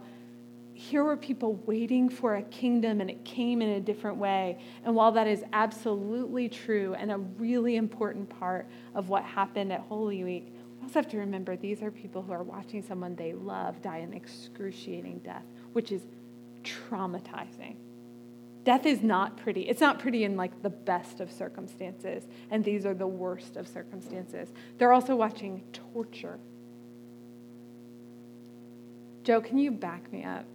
here 0.78 1.04
were 1.04 1.18
people 1.18 1.56
waiting 1.66 2.08
for 2.08 2.36
a 2.36 2.44
kingdom 2.44 3.02
and 3.02 3.10
it 3.10 3.26
came 3.26 3.63
in 3.63 3.70
a 3.70 3.80
different 3.80 4.18
way. 4.18 4.60
And 4.86 4.94
while 4.96 5.12
that 5.13 5.26
is 5.26 5.44
absolutely 5.52 6.50
true 6.50 6.94
and 6.94 7.12
a 7.12 7.18
really 7.18 7.78
important 7.78 8.30
part 8.30 8.68
of 8.94 9.10
what 9.10 9.24
happened 9.24 9.74
at 9.74 9.82
Holy 9.82 10.24
Week, 10.24 10.54
we 10.76 10.84
also 10.84 11.00
have 11.00 11.10
to 11.10 11.18
remember 11.18 11.58
these 11.58 11.82
are 11.82 11.90
people 11.90 12.22
who 12.22 12.32
are 12.32 12.44
watching 12.44 12.84
someone 12.84 13.16
they 13.16 13.34
love 13.34 13.82
die 13.82 13.98
an 13.98 14.13
excruciating 14.13 15.20
death, 15.26 15.46
which 15.74 15.92
is 15.92 16.04
traumatizing. 16.62 17.76
Death 18.63 18.86
is 18.86 19.02
not 19.02 19.36
pretty. 19.36 19.62
It's 19.62 19.82
not 19.82 19.98
pretty 19.98 20.26
in 20.26 20.38
like 20.38 20.62
the 20.62 20.70
best 20.70 21.22
of 21.22 21.32
circumstances, 21.32 22.28
and 22.52 22.63
these 22.63 22.86
are 22.86 22.94
the 22.94 23.08
worst 23.08 23.56
of 23.58 23.68
circumstances. 23.68 24.50
They're 24.78 24.94
also 24.94 25.16
watching 25.16 25.63
torture. 25.74 26.38
Joe, 29.24 29.42
can 29.42 29.58
you 29.58 29.72
back 29.72 30.12
me 30.12 30.24
up? 30.24 30.46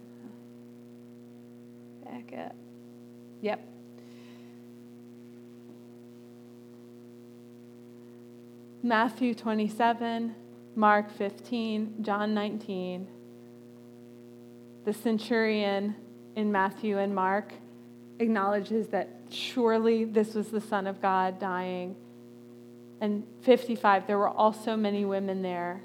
Back 2.05 2.33
up. 2.37 2.55
Yep. 3.41 3.67
Matthew 8.81 9.33
27, 9.33 10.35
Mark 10.75 11.11
15, 11.11 11.95
John 12.01 12.33
19. 12.33 13.07
The 14.85 14.93
centurion 14.93 15.95
in 16.35 16.51
Matthew 16.51 16.97
and 16.97 17.15
Mark 17.15 17.53
acknowledges 18.19 18.87
that 18.89 19.09
surely 19.29 20.03
this 20.03 20.33
was 20.33 20.49
the 20.49 20.59
Son 20.59 20.87
of 20.87 21.01
God 21.01 21.39
dying. 21.39 21.95
And 22.99 23.23
55, 23.41 24.07
there 24.07 24.17
were 24.17 24.29
also 24.29 24.75
many 24.75 25.05
women 25.05 25.41
there 25.41 25.81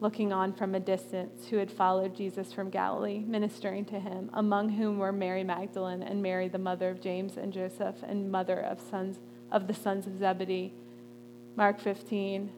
looking 0.00 0.32
on 0.32 0.52
from 0.52 0.74
a 0.74 0.80
distance 0.80 1.48
who 1.48 1.56
had 1.56 1.70
followed 1.70 2.14
Jesus 2.14 2.52
from 2.52 2.70
Galilee, 2.70 3.24
ministering 3.26 3.84
to 3.86 3.98
him, 3.98 4.30
among 4.34 4.70
whom 4.70 4.98
were 4.98 5.12
Mary 5.12 5.42
Magdalene 5.42 6.02
and 6.02 6.22
Mary, 6.22 6.48
the 6.48 6.58
mother 6.58 6.90
of 6.90 7.00
James 7.00 7.36
and 7.36 7.52
Joseph, 7.52 7.96
and 8.02 8.30
mother 8.30 8.60
of 8.60 8.80
sons 8.80 9.18
of 9.50 9.66
the 9.66 9.74
sons 9.74 10.06
of 10.06 10.18
Zebedee. 10.18 10.72
Mark 11.56 11.80
15, 11.80 12.50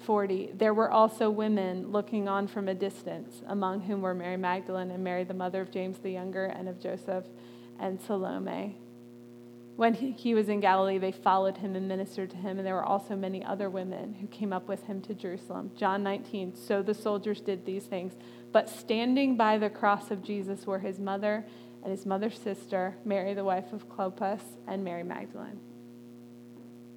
40. 0.00 0.52
There 0.54 0.74
were 0.74 0.90
also 0.90 1.30
women 1.30 1.92
looking 1.92 2.28
on 2.28 2.48
from 2.48 2.68
a 2.68 2.74
distance, 2.74 3.42
among 3.46 3.82
whom 3.82 4.02
were 4.02 4.14
Mary 4.14 4.36
Magdalene 4.36 4.90
and 4.90 5.04
Mary, 5.04 5.24
the 5.24 5.34
mother 5.34 5.60
of 5.60 5.70
James 5.70 5.98
the 5.98 6.10
younger 6.10 6.46
and 6.46 6.68
of 6.68 6.80
Joseph 6.80 7.24
and 7.78 8.00
Salome. 8.00 8.76
When 9.80 9.94
he 9.94 10.34
was 10.34 10.50
in 10.50 10.60
Galilee, 10.60 10.98
they 10.98 11.10
followed 11.10 11.56
him 11.56 11.74
and 11.74 11.88
ministered 11.88 12.28
to 12.32 12.36
him, 12.36 12.58
and 12.58 12.66
there 12.66 12.74
were 12.74 12.84
also 12.84 13.16
many 13.16 13.42
other 13.42 13.70
women 13.70 14.12
who 14.12 14.26
came 14.26 14.52
up 14.52 14.68
with 14.68 14.84
him 14.84 15.00
to 15.00 15.14
Jerusalem. 15.14 15.70
John 15.74 16.02
19. 16.02 16.54
So 16.54 16.82
the 16.82 16.92
soldiers 16.92 17.40
did 17.40 17.64
these 17.64 17.84
things. 17.84 18.12
But 18.52 18.68
standing 18.68 19.38
by 19.38 19.56
the 19.56 19.70
cross 19.70 20.10
of 20.10 20.22
Jesus 20.22 20.66
were 20.66 20.80
his 20.80 20.98
mother 20.98 21.46
and 21.82 21.90
his 21.90 22.04
mother's 22.04 22.38
sister, 22.38 22.94
Mary, 23.06 23.32
the 23.32 23.42
wife 23.42 23.72
of 23.72 23.88
Clopas, 23.88 24.42
and 24.68 24.84
Mary 24.84 25.02
Magdalene. 25.02 25.58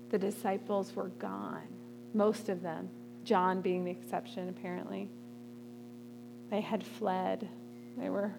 The 0.09 0.19
disciples 0.19 0.93
were 0.93 1.07
gone, 1.07 1.69
most 2.13 2.49
of 2.49 2.61
them, 2.61 2.89
John 3.23 3.61
being 3.61 3.85
the 3.85 3.91
exception, 3.91 4.49
apparently. 4.49 5.07
They 6.49 6.59
had 6.59 6.83
fled. 6.83 7.47
They 7.97 8.09
were 8.09 8.35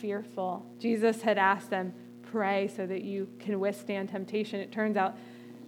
fearful. 0.00 0.64
Jesus 0.78 1.20
had 1.20 1.36
asked 1.36 1.68
them, 1.68 1.92
pray 2.30 2.68
so 2.74 2.86
that 2.86 3.02
you 3.02 3.28
can 3.38 3.58
withstand 3.60 4.08
temptation. 4.10 4.60
It 4.60 4.72
turns 4.72 4.96
out 4.96 5.16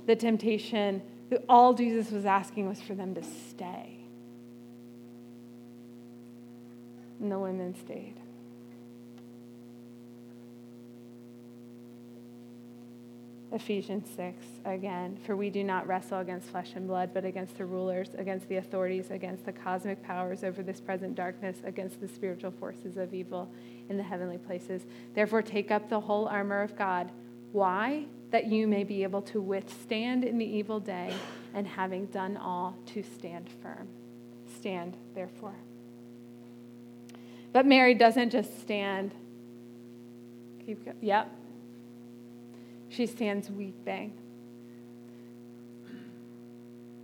the 0.07 0.17
temptation, 0.17 1.03
all 1.49 1.75
Jesus 1.75 2.11
was 2.11 2.25
asking 2.25 2.69
was 2.69 2.81
for 2.81 2.95
them 2.95 3.15
to 3.15 3.23
stay. 3.23 3.99
And 7.21 7.31
the 7.31 7.39
women 7.39 7.75
stayed. 7.75 8.15
Ephesians 13.51 14.09
6 14.15 14.45
again. 14.67 15.19
For 15.25 15.35
we 15.35 15.51
do 15.51 15.65
not 15.65 15.87
wrestle 15.87 16.21
against 16.21 16.49
flesh 16.51 16.73
and 16.75 16.87
blood, 16.87 17.11
but 17.15 17.25
against 17.25 17.57
the 17.57 17.65
rulers, 17.65 18.11
against 18.17 18.49
the 18.49 18.57
authorities, 18.57 19.11
against 19.11 19.47
the 19.47 19.53
cosmic 19.53 20.03
powers 20.03 20.45
over 20.45 20.63
this 20.63 20.81
present 20.81 21.15
darkness, 21.15 21.57
against 21.65 22.01
the 22.01 22.09
spiritual 22.09 22.51
forces 22.53 22.97
of 22.97 23.15
evil 23.15 23.51
in 23.89 23.97
the 23.97 24.03
heavenly 24.03 24.39
places. 24.39 24.83
Therefore, 25.15 25.43
take 25.43 25.71
up 25.71 25.89
the 25.89 26.01
whole 26.01 26.27
armor 26.27 26.63
of 26.63 26.77
God. 26.77 27.11
Why? 27.53 28.05
That 28.31 28.47
you 28.47 28.67
may 28.67 28.85
be 28.85 29.03
able 29.03 29.23
to 29.23 29.41
withstand 29.41 30.25
in 30.25 30.39
the 30.39 30.45
evil 30.45 30.81
day, 30.81 31.15
and 31.55 31.67
having 31.67 32.07
done 32.07 32.37
all, 32.37 32.77
to 32.87 33.03
stand 33.03 33.49
firm. 33.63 33.89
Stand, 34.57 34.97
therefore. 35.15 35.55
But 37.53 37.67
Mary 37.67 37.95
doesn't 37.95 38.31
just 38.31 38.61
stand. 38.61 39.15
Keep, 40.67 40.85
going. 40.85 40.97
yep, 41.01 41.31
she 42.91 43.07
stands 43.07 43.51
weeping. 43.51 44.13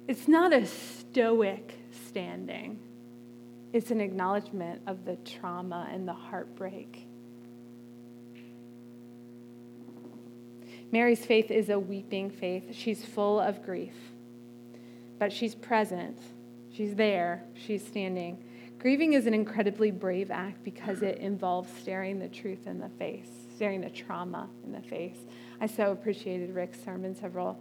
it's 0.07 0.29
not 0.29 0.53
a 0.53 0.67
stoic 0.67 1.79
standing, 2.07 2.79
it's 3.75 3.91
an 3.91 4.01
acknowledgement 4.01 4.81
of 4.87 5.05
the 5.05 5.17
trauma 5.17 5.89
and 5.91 6.07
the 6.07 6.13
heartbreak. 6.13 7.09
Mary's 10.93 11.27
faith 11.27 11.51
is 11.51 11.71
a 11.71 11.79
weeping 11.79 12.31
faith. 12.31 12.73
She's 12.73 13.05
full 13.05 13.41
of 13.41 13.65
grief, 13.65 13.97
but 15.19 15.33
she's 15.33 15.57
present. 15.57 16.17
She's 16.73 16.95
there. 16.95 17.43
She's 17.55 17.85
standing. 17.85 18.45
Grieving 18.79 19.15
is 19.15 19.27
an 19.27 19.35
incredibly 19.35 19.91
brave 19.91 20.31
act 20.31 20.63
because 20.63 21.03
it 21.03 21.19
involves 21.19 21.69
staring 21.81 22.21
the 22.21 22.29
truth 22.29 22.69
in 22.69 22.79
the 22.79 22.91
face, 22.91 23.29
staring 23.57 23.81
the 23.81 23.91
trauma 23.91 24.49
in 24.65 24.71
the 24.71 24.83
face. 24.83 25.19
I 25.61 25.67
so 25.67 25.91
appreciated 25.91 26.55
Rick's 26.55 26.79
sermon 26.85 27.17
several, 27.17 27.59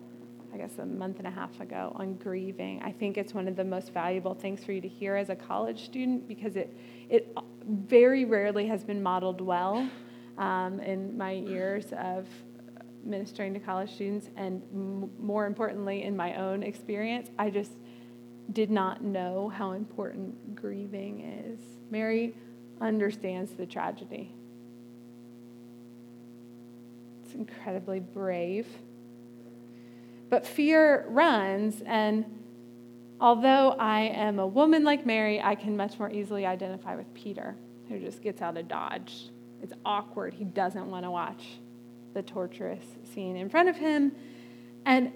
I 0.53 0.57
guess, 0.57 0.77
a 0.77 0.85
month 0.85 1.17
and 1.17 1.27
a 1.27 1.31
half 1.31 1.59
ago 1.59 1.91
on 1.95 2.13
grieving. 2.15 2.81
I 2.83 2.91
think 2.91 3.17
it's 3.17 3.33
one 3.33 3.47
of 3.47 3.55
the 3.55 3.63
most 3.63 3.91
valuable 3.91 4.35
things 4.35 4.63
for 4.63 4.71
you 4.71 4.81
to 4.81 4.87
hear 4.87 5.15
as 5.15 5.29
a 5.29 5.35
college 5.35 5.85
student 5.85 6.27
because 6.27 6.55
it, 6.55 6.77
it 7.09 7.35
very 7.67 8.23
rarely 8.23 8.67
has 8.67 8.83
been 8.83 9.01
modeled 9.01 9.41
well 9.41 9.89
um, 10.37 10.79
in 10.79 11.17
my 11.17 11.31
years 11.31 11.87
of 11.93 12.27
ministering 13.03 13.53
to 13.53 13.59
college 13.59 13.91
students, 13.91 14.29
and 14.35 14.61
m- 14.73 15.09
more 15.19 15.45
importantly, 15.45 16.03
in 16.03 16.15
my 16.15 16.35
own 16.35 16.63
experience, 16.63 17.29
I 17.39 17.49
just 17.49 17.71
did 18.51 18.69
not 18.69 19.03
know 19.03 19.49
how 19.49 19.71
important 19.71 20.55
grieving 20.55 21.21
is. 21.45 21.59
Mary 21.89 22.35
understands 22.79 23.51
the 23.53 23.65
tragedy. 23.65 24.31
It's 27.25 27.33
incredibly 27.33 27.99
brave. 27.99 28.67
But 30.33 30.47
fear 30.47 31.05
runs, 31.09 31.83
and 31.85 32.25
although 33.21 33.75
I 33.77 33.99
am 33.99 34.39
a 34.39 34.47
woman 34.47 34.83
like 34.83 35.05
Mary, 35.05 35.39
I 35.39 35.53
can 35.53 35.77
much 35.77 35.99
more 35.99 36.09
easily 36.09 36.43
identify 36.43 36.95
with 36.95 37.13
Peter, 37.13 37.55
who 37.87 37.99
just 37.99 38.23
gets 38.23 38.41
out 38.41 38.57
of 38.57 38.67
Dodge. 38.67 39.29
It's 39.61 39.73
awkward. 39.85 40.33
He 40.33 40.43
doesn't 40.43 40.89
want 40.89 41.05
to 41.05 41.11
watch 41.11 41.43
the 42.15 42.23
torturous 42.23 42.83
scene 43.13 43.35
in 43.35 43.47
front 43.47 43.69
of 43.69 43.75
him. 43.75 44.11
And 44.87 45.11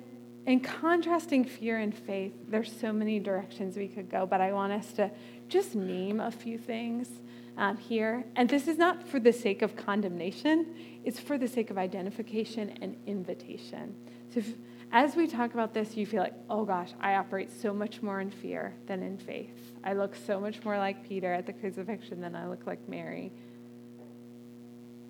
in 0.45 0.59
contrasting 0.59 1.45
fear 1.45 1.79
and 1.79 1.97
faith, 1.97 2.33
there's 2.47 2.71
so 2.71 2.93
many 2.93 3.19
directions 3.19 3.75
we 3.75 3.87
could 3.87 4.11
go, 4.11 4.27
but 4.27 4.39
I 4.39 4.53
want 4.53 4.71
us 4.71 4.93
to 4.93 5.09
just 5.49 5.73
name 5.73 6.19
a 6.19 6.29
few 6.29 6.59
things 6.59 7.09
um, 7.57 7.75
here. 7.77 8.23
And 8.35 8.47
this 8.47 8.67
is 8.67 8.77
not 8.77 9.07
for 9.07 9.19
the 9.19 9.33
sake 9.33 9.63
of 9.63 9.75
condemnation, 9.75 10.75
it's 11.03 11.19
for 11.19 11.39
the 11.39 11.47
sake 11.47 11.71
of 11.71 11.77
identification 11.79 12.77
and 12.83 12.95
invitation. 13.07 13.95
So, 14.31 14.41
if, 14.41 14.53
as 14.91 15.15
we 15.15 15.27
talk 15.27 15.53
about 15.53 15.73
this, 15.73 15.95
you 15.97 16.05
feel 16.05 16.21
like, 16.21 16.33
oh 16.49 16.65
gosh, 16.65 16.91
I 16.99 17.15
operate 17.15 17.49
so 17.61 17.73
much 17.73 18.01
more 18.01 18.21
in 18.21 18.31
fear 18.31 18.73
than 18.87 19.03
in 19.03 19.17
faith. 19.17 19.75
I 19.83 19.93
look 19.93 20.15
so 20.15 20.39
much 20.39 20.63
more 20.63 20.77
like 20.77 21.07
Peter 21.07 21.33
at 21.33 21.45
the 21.45 21.53
crucifixion 21.53 22.21
than 22.21 22.35
I 22.35 22.47
look 22.47 22.65
like 22.65 22.87
Mary. 22.87 23.31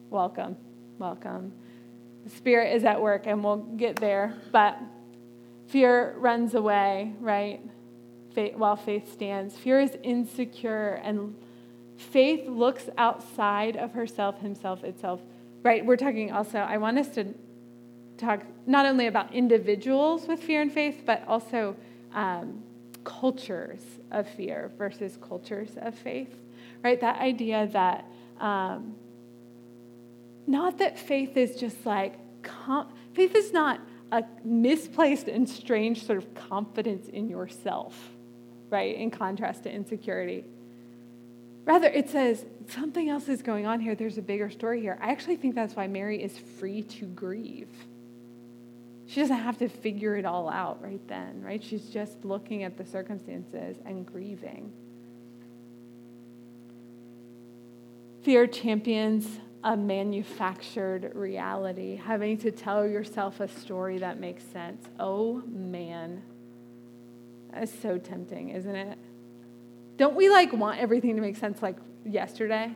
Welcome, 0.09 0.57
welcome. 0.97 1.53
The 2.23 2.29
Spirit 2.31 2.75
is 2.75 2.83
at 2.83 3.01
work, 3.01 3.27
and 3.27 3.43
we'll 3.43 3.57
get 3.57 3.97
there. 3.97 4.33
But 4.51 4.79
Fear 5.67 6.15
runs 6.17 6.55
away, 6.55 7.13
right? 7.19 7.59
Faith, 8.33 8.55
while 8.55 8.77
faith 8.77 9.11
stands. 9.11 9.57
Fear 9.57 9.81
is 9.81 9.97
insecure, 10.01 11.01
and 11.03 11.35
faith 11.97 12.47
looks 12.47 12.89
outside 12.97 13.75
of 13.75 13.91
herself, 13.93 14.39
himself, 14.39 14.83
itself, 14.83 15.19
right? 15.63 15.85
We're 15.85 15.97
talking 15.97 16.31
also, 16.31 16.59
I 16.59 16.77
want 16.77 16.97
us 16.97 17.09
to 17.15 17.33
talk 18.17 18.43
not 18.65 18.86
only 18.86 19.08
about 19.08 19.34
individuals 19.34 20.27
with 20.27 20.41
fear 20.41 20.62
and 20.62 20.71
faith, 20.71 21.03
but 21.06 21.23
also 21.27 21.75
um, 22.13 22.63
cultures 23.03 23.82
of 24.12 24.27
fear 24.27 24.71
versus 24.77 25.17
cultures 25.27 25.71
of 25.82 25.95
faith, 25.95 26.36
right? 26.84 26.99
That 26.99 27.19
idea 27.19 27.67
that 27.73 28.06
um, 28.39 28.95
not 30.45 30.77
that 30.80 30.97
faith 30.97 31.38
is 31.38 31.56
just 31.56 31.86
like, 31.86 32.15
com- 32.41 32.88
faith 33.13 33.36
is 33.36 33.53
not 33.53 33.80
a 34.12 34.23
misplaced 34.43 35.27
and 35.27 35.47
strange 35.47 36.06
sort 36.06 36.17
of 36.17 36.34
confidence 36.34 37.08
in 37.10 37.30
yourself, 37.30 37.97
right? 38.69 38.95
In 38.95 39.12
contrast 39.12 39.63
to 39.63 39.71
insecurity. 39.71 40.45
Rather, 41.65 41.88
it 41.88 42.10
says 42.10 42.45
something 42.69 43.10
else 43.10 43.27
is 43.27 43.41
going 43.41 43.65
on 43.65 43.82
here. 43.82 43.93
There's 43.93 44.17
a 44.17 44.21
bigger 44.21 44.49
story 44.49 44.80
here. 44.80 44.97
I 45.01 45.12
actually 45.12 45.36
think 45.36 45.53
that's 45.53 45.75
why 45.75 45.88
Mary 45.88 46.23
is 46.23 46.38
free 46.38 46.82
to 46.84 47.06
grieve. 47.08 47.67
She 49.07 49.21
doesn't 49.21 49.37
have 49.37 49.57
to 49.59 49.69
figure 49.69 50.17
it 50.17 50.25
all 50.25 50.49
out 50.49 50.83
right 50.83 51.05
then, 51.07 51.41
right? 51.41 51.63
She's 51.63 51.89
just 51.89 52.25
looking 52.25 52.63
at 52.63 52.77
the 52.77 52.85
circumstances 52.85 53.77
and 53.85 54.05
grieving. 54.05 54.71
Fear 58.23 58.47
champions 58.47 59.39
a 59.63 59.75
manufactured 59.75 61.11
reality, 61.15 61.95
having 61.95 62.37
to 62.37 62.51
tell 62.51 62.87
yourself 62.87 63.39
a 63.39 63.47
story 63.47 63.97
that 63.97 64.19
makes 64.19 64.43
sense. 64.43 64.85
Oh 64.99 65.41
man, 65.47 66.21
that's 67.51 67.77
so 67.79 67.97
tempting, 67.97 68.49
isn't 68.49 68.75
it? 68.75 68.97
Don't 69.97 70.15
we 70.15 70.29
like 70.29 70.53
want 70.53 70.79
everything 70.79 71.15
to 71.15 71.21
make 71.21 71.37
sense 71.37 71.61
like 71.61 71.77
yesterday? 72.05 72.75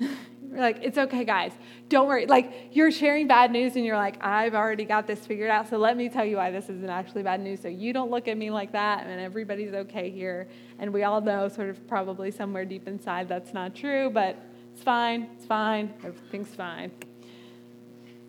You're 0.54 0.62
like, 0.62 0.78
it's 0.82 0.98
okay, 0.98 1.24
guys. 1.24 1.50
Don't 1.88 2.06
worry. 2.06 2.26
Like, 2.26 2.68
you're 2.70 2.92
sharing 2.92 3.26
bad 3.26 3.50
news 3.50 3.74
and 3.74 3.84
you're 3.84 3.96
like, 3.96 4.24
I've 4.24 4.54
already 4.54 4.84
got 4.84 5.04
this 5.04 5.26
figured 5.26 5.50
out. 5.50 5.68
So 5.68 5.78
let 5.78 5.96
me 5.96 6.08
tell 6.08 6.24
you 6.24 6.36
why 6.36 6.52
this 6.52 6.68
isn't 6.68 6.88
actually 6.88 7.24
bad 7.24 7.40
news. 7.40 7.60
So 7.60 7.66
you 7.66 7.92
don't 7.92 8.08
look 8.08 8.28
at 8.28 8.36
me 8.36 8.52
like 8.52 8.70
that 8.70 9.04
and 9.04 9.20
everybody's 9.20 9.74
okay 9.74 10.10
here. 10.10 10.46
And 10.78 10.92
we 10.92 11.02
all 11.02 11.20
know, 11.20 11.48
sort 11.48 11.70
of 11.70 11.88
probably 11.88 12.30
somewhere 12.30 12.64
deep 12.64 12.86
inside, 12.86 13.28
that's 13.28 13.52
not 13.52 13.74
true, 13.74 14.10
but 14.10 14.38
it's 14.72 14.82
fine, 14.84 15.28
it's 15.36 15.44
fine, 15.44 15.92
everything's 16.04 16.54
fine. 16.54 16.92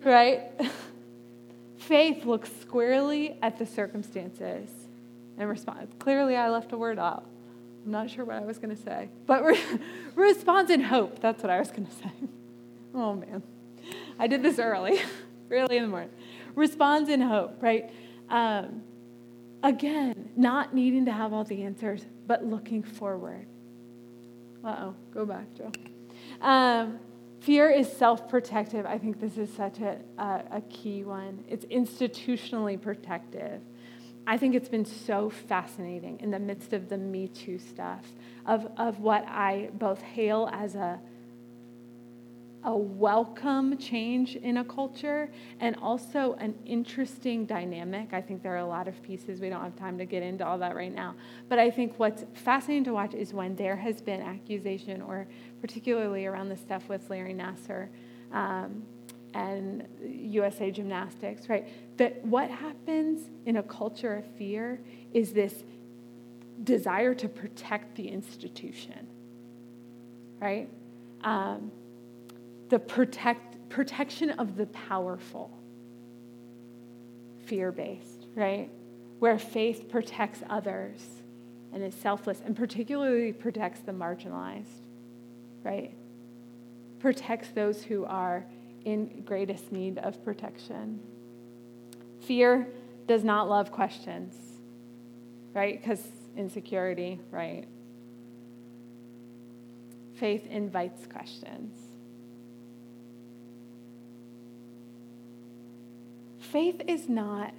Right? 0.04 0.50
Faith 1.78 2.26
looks 2.26 2.50
squarely 2.60 3.38
at 3.44 3.60
the 3.60 3.68
circumstances 3.68 4.72
and 5.38 5.48
responds. 5.48 5.94
Clearly, 6.00 6.36
I 6.36 6.50
left 6.50 6.72
a 6.72 6.78
word 6.78 6.98
out. 6.98 7.24
I'm 7.86 7.92
not 7.92 8.10
sure 8.10 8.26
what 8.26 8.38
I 8.38 8.46
was 8.46 8.58
going 8.58 8.76
to 8.76 8.82
say, 8.82 9.10
but 9.28 9.44
re- 9.44 9.60
in 10.72 10.82
hope. 10.82 11.20
That's 11.20 11.44
what 11.44 11.52
I 11.52 11.60
was 11.60 11.70
going 11.70 11.86
to 11.86 11.94
say. 11.94 12.12
Oh, 12.98 13.14
man. 13.14 13.44
I 14.18 14.28
did 14.28 14.42
this 14.42 14.58
early, 14.58 15.02
early 15.52 15.76
in 15.76 15.84
the 15.84 15.90
morning. 15.90 16.12
Responds 16.56 17.10
in 17.10 17.20
hope, 17.20 17.62
right? 17.62 17.92
Um, 18.30 18.84
again, 19.64 20.30
not 20.38 20.74
needing 20.74 21.04
to 21.04 21.12
have 21.12 21.34
all 21.34 21.44
the 21.44 21.64
answers, 21.64 22.06
but 22.26 22.46
looking 22.46 22.84
forward. 22.84 23.46
Uh 24.64 24.76
oh, 24.80 24.96
go 25.14 25.26
back, 25.26 25.54
Joe. 25.56 25.74
Um, 26.40 27.00
fear 27.42 27.70
is 27.70 27.92
self 27.92 28.30
protective. 28.30 28.86
I 28.86 28.98
think 28.98 29.20
this 29.20 29.38
is 29.38 29.52
such 29.52 29.80
a, 29.80 30.00
a, 30.18 30.44
a 30.52 30.62
key 30.70 31.04
one. 31.04 31.44
It's 31.50 31.66
institutionally 31.66 32.82
protective. 32.82 33.60
I 34.28 34.38
think 34.38 34.56
it's 34.56 34.70
been 34.70 34.86
so 34.86 35.30
fascinating 35.30 36.20
in 36.20 36.32
the 36.32 36.40
midst 36.40 36.74
of 36.74 36.90
the 36.90 36.98
Me 36.98 37.28
Too 37.28 37.60
stuff 37.60 38.06
of, 38.46 38.68
of 38.78 39.00
what 39.00 39.26
I 39.28 39.70
both 39.74 40.02
hail 40.02 40.50
as 40.52 40.76
a 40.76 41.00
a 42.66 42.76
welcome 42.76 43.78
change 43.78 44.36
in 44.38 44.58
a 44.58 44.64
culture 44.64 45.30
and 45.60 45.76
also 45.84 46.36
an 46.40 46.56
interesting 46.66 47.46
dynamic. 47.46 48.12
I 48.12 48.22
think 48.22 48.42
there 48.42 48.54
are 48.56 48.58
a 48.58 48.66
lot 48.66 48.88
of 48.88 49.00
pieces. 49.04 49.40
We 49.40 49.50
don't 49.50 49.62
have 49.62 49.76
time 49.76 50.00
to 50.00 50.06
get 50.06 50.24
into 50.24 50.46
all 50.46 50.58
that 50.58 50.76
right 50.76 50.94
now. 50.94 51.14
But 51.48 51.60
I 51.60 51.70
think 51.70 51.94
what's 51.98 52.26
fascinating 52.34 52.86
to 52.86 52.94
watch 52.94 53.14
is 53.14 53.34
when 53.34 53.56
there 53.56 53.76
has 53.76 54.02
been 54.02 54.20
accusation, 54.20 55.04
or 55.04 55.28
particularly 55.62 56.26
around 56.26 56.50
the 56.50 56.58
stuff 56.58 56.90
with 56.90 57.08
Larry 57.08 57.36
Nassar 57.36 57.88
um, 58.32 58.82
and 59.36 59.86
USA 60.02 60.72
Gymnastics, 60.72 61.50
right? 61.50 61.68
That 61.98 62.26
what 62.26 62.50
happens 62.50 63.30
in 63.46 63.58
a 63.58 63.64
culture 63.64 64.16
of 64.16 64.26
fear 64.38 64.80
is 65.14 65.34
this 65.34 65.66
desire 66.64 67.14
to 67.14 67.28
protect 67.28 67.96
the 67.98 68.08
institution, 68.08 69.08
right? 70.40 70.70
Um, 71.22 71.70
the 72.70 72.80
protect, 72.80 73.70
protection 73.70 74.30
of 74.32 74.56
the 74.56 74.68
powerful, 74.68 75.52
fear 77.46 77.74
based, 77.74 78.28
right? 78.36 78.70
Where 79.20 79.38
faith 79.38 79.90
protects 79.90 80.44
others 80.50 81.02
and 81.74 81.84
is 81.84 81.94
selfless, 81.94 82.42
and 82.46 82.56
particularly 82.56 83.34
protects 83.34 83.82
the 83.82 83.92
marginalized, 83.92 84.82
right? 85.62 85.92
Protects 87.00 87.50
those 87.50 87.84
who 87.84 88.06
are 88.06 88.46
in 88.86 89.24
greatest 89.26 89.72
need 89.72 89.98
of 89.98 90.24
protection. 90.24 91.00
Fear 92.22 92.68
does 93.08 93.24
not 93.24 93.50
love 93.50 93.72
questions, 93.72 94.36
right? 95.54 95.80
Because 95.80 96.02
insecurity, 96.38 97.20
right? 97.32 97.66
Faith 100.16 100.48
invites 100.48 101.06
questions. 101.08 101.86
faith 106.56 106.82
is 106.88 107.10
not 107.10 107.54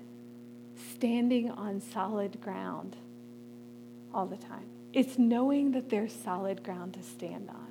standing 0.93 1.51
on 1.51 1.83
solid 1.83 2.41
ground 2.41 2.97
all 4.15 4.25
the 4.25 4.39
time. 4.39 4.65
It's 4.95 5.19
knowing 5.19 5.73
that 5.73 5.91
there's 5.91 6.15
solid 6.15 6.63
ground 6.63 6.95
to 6.95 7.03
stand 7.03 7.51
on. 7.51 7.66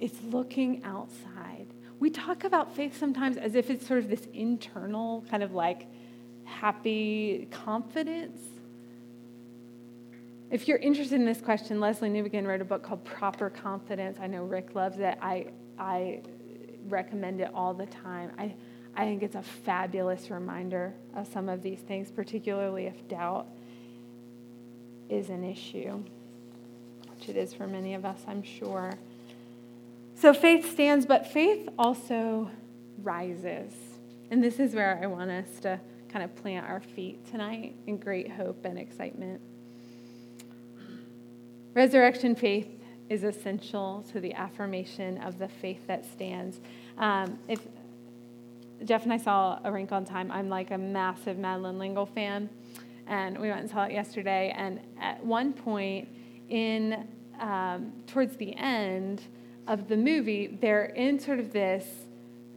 It's 0.00 0.20
looking 0.24 0.82
outside. 0.84 1.66
We 2.00 2.10
talk 2.10 2.44
about 2.44 2.74
faith 2.74 2.98
sometimes 2.98 3.36
as 3.36 3.54
if 3.54 3.70
it's 3.70 3.86
sort 3.86 4.00
of 4.00 4.08
this 4.08 4.26
internal 4.32 5.24
kind 5.30 5.42
of 5.42 5.52
like 5.52 5.86
happy 6.44 7.48
confidence. 7.50 8.40
If 10.50 10.68
you're 10.68 10.78
interested 10.78 11.16
in 11.16 11.24
this 11.24 11.40
question, 11.40 11.78
Lesslie 11.78 12.10
Newbigin 12.10 12.46
wrote 12.46 12.60
a 12.60 12.64
book 12.64 12.82
called 12.82 13.04
Proper 13.04 13.50
Confidence. 13.50 14.18
I 14.20 14.26
know 14.26 14.44
Rick 14.44 14.74
loves 14.74 14.98
it. 14.98 15.18
I, 15.20 15.46
I 15.78 16.20
recommend 16.88 17.40
it 17.40 17.50
all 17.54 17.74
the 17.74 17.86
time. 17.86 18.30
I, 18.38 18.54
I 18.96 19.04
think 19.04 19.22
it's 19.22 19.34
a 19.34 19.42
fabulous 19.42 20.30
reminder 20.30 20.94
of 21.16 21.26
some 21.26 21.48
of 21.48 21.62
these 21.62 21.80
things, 21.80 22.10
particularly 22.10 22.86
if 22.86 23.08
doubt 23.08 23.48
is 25.08 25.30
an 25.30 25.42
issue, 25.44 26.02
which 27.14 27.28
it 27.28 27.36
is 27.36 27.52
for 27.52 27.66
many 27.66 27.94
of 27.94 28.04
us, 28.04 28.20
I'm 28.28 28.42
sure. 28.42 28.92
So 30.16 30.32
faith 30.32 30.70
stands, 30.70 31.06
but 31.06 31.26
faith 31.26 31.68
also 31.78 32.50
rises. 33.02 33.72
And 34.30 34.42
this 34.42 34.58
is 34.58 34.74
where 34.74 34.98
I 35.02 35.06
want 35.06 35.30
us 35.30 35.60
to 35.60 35.80
kind 36.08 36.24
of 36.24 36.34
plant 36.36 36.66
our 36.66 36.80
feet 36.80 37.26
tonight 37.30 37.74
in 37.86 37.98
great 37.98 38.30
hope 38.30 38.64
and 38.64 38.78
excitement. 38.78 39.40
Resurrection 41.74 42.36
faith 42.36 42.68
is 43.10 43.24
essential 43.24 44.04
to 44.12 44.20
the 44.20 44.32
affirmation 44.34 45.18
of 45.18 45.38
the 45.38 45.48
faith 45.48 45.86
that 45.88 46.04
stands. 46.04 46.60
Um, 46.96 47.38
if 47.48 47.60
Jeff 48.84 49.02
and 49.02 49.12
I 49.12 49.18
saw 49.18 49.58
A 49.64 49.72
Wrinkle 49.72 49.98
in 49.98 50.04
Time, 50.04 50.30
I'm 50.30 50.48
like 50.48 50.70
a 50.70 50.78
massive 50.78 51.36
Madeleine 51.36 51.78
L'Engle 51.78 52.06
fan, 52.06 52.48
and 53.06 53.38
we 53.38 53.48
went 53.48 53.62
and 53.62 53.70
saw 53.70 53.84
it 53.84 53.92
yesterday. 53.92 54.54
And 54.56 54.80
at 55.00 55.24
one 55.24 55.52
point, 55.52 56.08
in 56.48 57.08
um, 57.40 57.92
towards 58.06 58.36
the 58.36 58.54
end 58.56 59.22
of 59.66 59.88
the 59.88 59.96
movie, 59.96 60.58
they're 60.60 60.86
in 60.86 61.18
sort 61.18 61.38
of 61.40 61.52
this. 61.52 61.84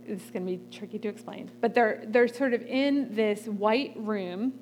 This 0.06 0.22
is 0.22 0.32
going 0.32 0.46
to 0.46 0.54
be 0.54 0.62
tricky 0.72 1.00
to 1.00 1.10
explain, 1.10 1.52
but 1.60 1.74
they're 1.74 2.04
they're 2.08 2.30
sort 2.30 2.54
of 2.54 2.62
in 2.62 3.14
this 3.14 3.46
white 3.46 3.94
room, 3.98 4.54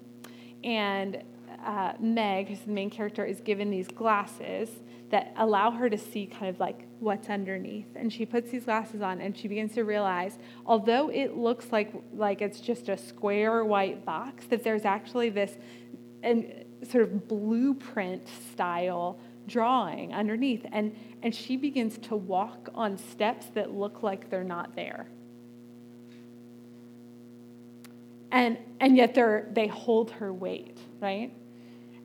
and 0.63 1.21
uh, 1.63 1.93
Meg, 1.99 2.47
who's 2.47 2.61
the 2.61 2.71
main 2.71 2.89
character, 2.89 3.25
is 3.25 3.41
given 3.41 3.69
these 3.69 3.87
glasses 3.87 4.69
that 5.09 5.33
allow 5.37 5.71
her 5.71 5.89
to 5.89 5.97
see 5.97 6.25
kind 6.25 6.47
of 6.47 6.59
like 6.59 6.87
what's 6.99 7.29
underneath. 7.29 7.87
And 7.95 8.11
she 8.11 8.25
puts 8.25 8.51
these 8.51 8.65
glasses 8.65 9.01
on 9.01 9.21
and 9.21 9.37
she 9.37 9.47
begins 9.47 9.73
to 9.75 9.83
realize, 9.83 10.37
although 10.65 11.09
it 11.09 11.37
looks 11.37 11.71
like, 11.71 11.93
like 12.13 12.41
it's 12.41 12.59
just 12.59 12.89
a 12.89 12.97
square 12.97 13.63
white 13.63 14.03
box, 14.05 14.45
that 14.47 14.63
there's 14.63 14.85
actually 14.85 15.29
this 15.29 15.57
and 16.23 16.65
sort 16.89 17.03
of 17.03 17.27
blueprint 17.27 18.27
style 18.51 19.19
drawing 19.47 20.13
underneath. 20.13 20.65
And, 20.71 20.95
and 21.21 21.33
she 21.33 21.57
begins 21.57 21.97
to 22.07 22.15
walk 22.15 22.69
on 22.75 22.97
steps 22.97 23.47
that 23.53 23.71
look 23.71 24.03
like 24.03 24.29
they're 24.29 24.43
not 24.43 24.75
there. 24.75 25.07
And, 28.31 28.57
and 28.79 28.97
yet 28.97 29.13
they're, 29.15 29.47
they 29.53 29.67
hold 29.67 30.11
her 30.11 30.33
weight, 30.33 30.77
right? 30.99 31.31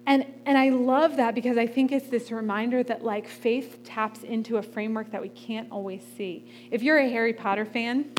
And, 0.07 0.25
and 0.47 0.57
I 0.57 0.71
love 0.71 1.17
that 1.17 1.35
because 1.35 1.59
I 1.59 1.67
think 1.67 1.93
it's 1.93 2.09
this 2.09 2.31
reminder 2.31 2.83
that 2.85 3.05
like 3.05 3.29
faith 3.29 3.81
taps 3.85 4.23
into 4.23 4.57
a 4.57 4.63
framework 4.63 5.11
that 5.13 5.21
we 5.21 5.29
can't 5.29 5.71
always 5.71 6.03
see. 6.17 6.51
If 6.71 6.83
you're 6.83 6.99
a 6.99 7.09
Harry 7.09 7.33
Potter 7.33 7.65
fan, 7.65 8.13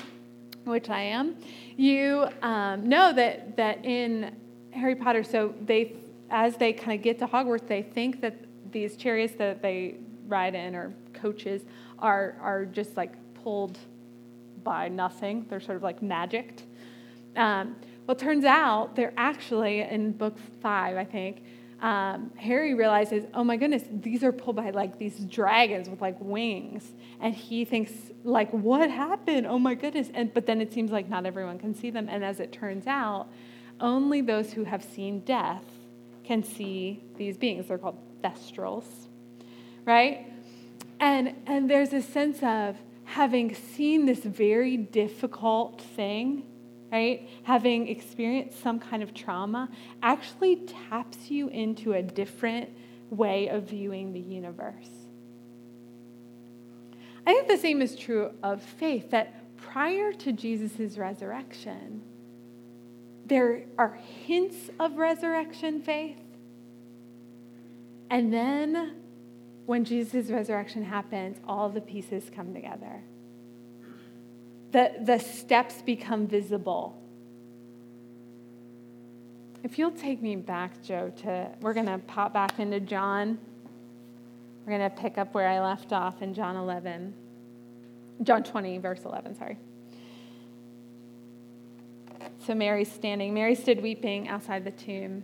which 0.63 0.89
I 0.89 1.01
am, 1.01 1.35
you 1.75 2.27
um, 2.41 2.87
know 2.87 3.11
that, 3.13 3.57
that 3.57 3.83
in 3.83 4.35
Harry 4.71 4.95
Potter, 4.95 5.23
so 5.23 5.53
they, 5.65 5.95
as 6.29 6.55
they 6.57 6.73
kind 6.73 6.97
of 6.97 7.01
get 7.01 7.19
to 7.19 7.27
Hogwarts, 7.27 7.67
they 7.67 7.81
think 7.81 8.21
that 8.21 8.35
these 8.71 8.95
chariots 8.95 9.33
that 9.35 9.61
they 9.61 9.95
ride 10.27 10.55
in 10.55 10.75
or 10.75 10.93
coaches 11.13 11.63
are, 11.99 12.35
are 12.41 12.65
just 12.65 12.97
like 12.97 13.13
pulled 13.43 13.77
by 14.63 14.87
nothing. 14.87 15.45
They're 15.49 15.59
sort 15.59 15.77
of 15.77 15.83
like 15.83 16.01
magicked. 16.01 16.63
Um, 17.35 17.75
well, 18.07 18.15
turns 18.15 18.45
out 18.45 18.95
they're 18.95 19.13
actually 19.17 19.81
in 19.81 20.11
book 20.13 20.37
five, 20.61 20.97
I 20.97 21.05
think, 21.05 21.43
um, 21.81 22.31
Harry 22.37 22.75
realizes, 22.75 23.25
oh 23.33 23.43
my 23.43 23.57
goodness, 23.57 23.83
these 23.91 24.23
are 24.23 24.31
pulled 24.31 24.55
by 24.55 24.69
like 24.69 24.99
these 24.99 25.17
dragons 25.19 25.89
with 25.89 25.99
like 25.99 26.15
wings. 26.19 26.91
And 27.19 27.33
he 27.33 27.65
thinks, 27.65 27.91
like, 28.23 28.51
what 28.51 28.91
happened? 28.91 29.47
Oh 29.47 29.57
my 29.57 29.73
goodness. 29.73 30.09
And, 30.13 30.31
but 30.31 30.45
then 30.45 30.61
it 30.61 30.71
seems 30.71 30.91
like 30.91 31.09
not 31.09 31.25
everyone 31.25 31.57
can 31.57 31.73
see 31.73 31.89
them. 31.89 32.07
And 32.07 32.23
as 32.23 32.39
it 32.39 32.51
turns 32.51 32.85
out, 32.85 33.27
only 33.79 34.21
those 34.21 34.53
who 34.53 34.63
have 34.63 34.83
seen 34.83 35.21
death 35.21 35.63
can 36.23 36.43
see 36.43 37.01
these 37.17 37.35
beings. 37.35 37.67
They're 37.67 37.79
called 37.79 37.97
thestrals, 38.21 38.85
right? 39.85 40.27
And, 40.99 41.35
and 41.47 41.69
there's 41.69 41.93
a 41.93 42.01
sense 42.01 42.41
of 42.43 42.77
having 43.05 43.55
seen 43.55 44.05
this 44.05 44.19
very 44.19 44.77
difficult 44.77 45.81
thing 45.81 46.43
right, 46.91 47.27
having 47.43 47.87
experienced 47.87 48.61
some 48.61 48.79
kind 48.79 49.01
of 49.01 49.13
trauma, 49.13 49.69
actually 50.03 50.57
taps 50.89 51.31
you 51.31 51.47
into 51.47 51.93
a 51.93 52.01
different 52.01 52.69
way 53.09 53.47
of 53.47 53.63
viewing 53.63 54.11
the 54.13 54.19
universe. 54.19 54.89
I 57.25 57.33
think 57.33 57.47
the 57.47 57.57
same 57.57 57.81
is 57.81 57.95
true 57.95 58.31
of 58.43 58.61
faith, 58.61 59.11
that 59.11 59.57
prior 59.57 60.11
to 60.11 60.33
Jesus' 60.33 60.97
resurrection, 60.97 62.01
there 63.25 63.63
are 63.77 63.97
hints 64.25 64.69
of 64.79 64.97
resurrection 64.97 65.81
faith. 65.81 66.17
And 68.11 68.31
then 68.31 68.97
when 69.65 69.83
Jesus' 69.85 70.29
resurrection 70.29 70.83
happens, 70.83 71.39
all 71.47 71.69
the 71.69 71.81
pieces 71.81 72.29
come 72.33 72.53
together 72.53 73.01
the, 74.71 74.93
the 75.01 75.19
steps 75.19 75.81
become 75.81 76.27
visible. 76.27 76.97
If 79.63 79.77
you'll 79.77 79.91
take 79.91 80.21
me 80.21 80.35
back, 80.35 80.81
Joe, 80.81 81.11
to 81.17 81.51
we're 81.61 81.73
going 81.73 81.85
to 81.85 81.99
pop 81.99 82.33
back 82.33 82.59
into 82.59 82.79
John. 82.79 83.37
We're 84.65 84.77
going 84.77 84.89
to 84.89 84.95
pick 84.95 85.17
up 85.17 85.33
where 85.33 85.47
I 85.47 85.59
left 85.59 85.93
off 85.93 86.21
in 86.21 86.33
John 86.33 86.55
11. 86.55 87.13
John 88.23 88.43
20, 88.43 88.77
verse 88.77 89.01
11, 89.03 89.35
sorry. 89.35 89.57
So 92.45 92.55
Mary's 92.55 92.91
standing. 92.91 93.33
Mary 93.33 93.55
stood 93.55 93.81
weeping 93.81 94.27
outside 94.27 94.63
the 94.63 94.71
tomb. 94.71 95.23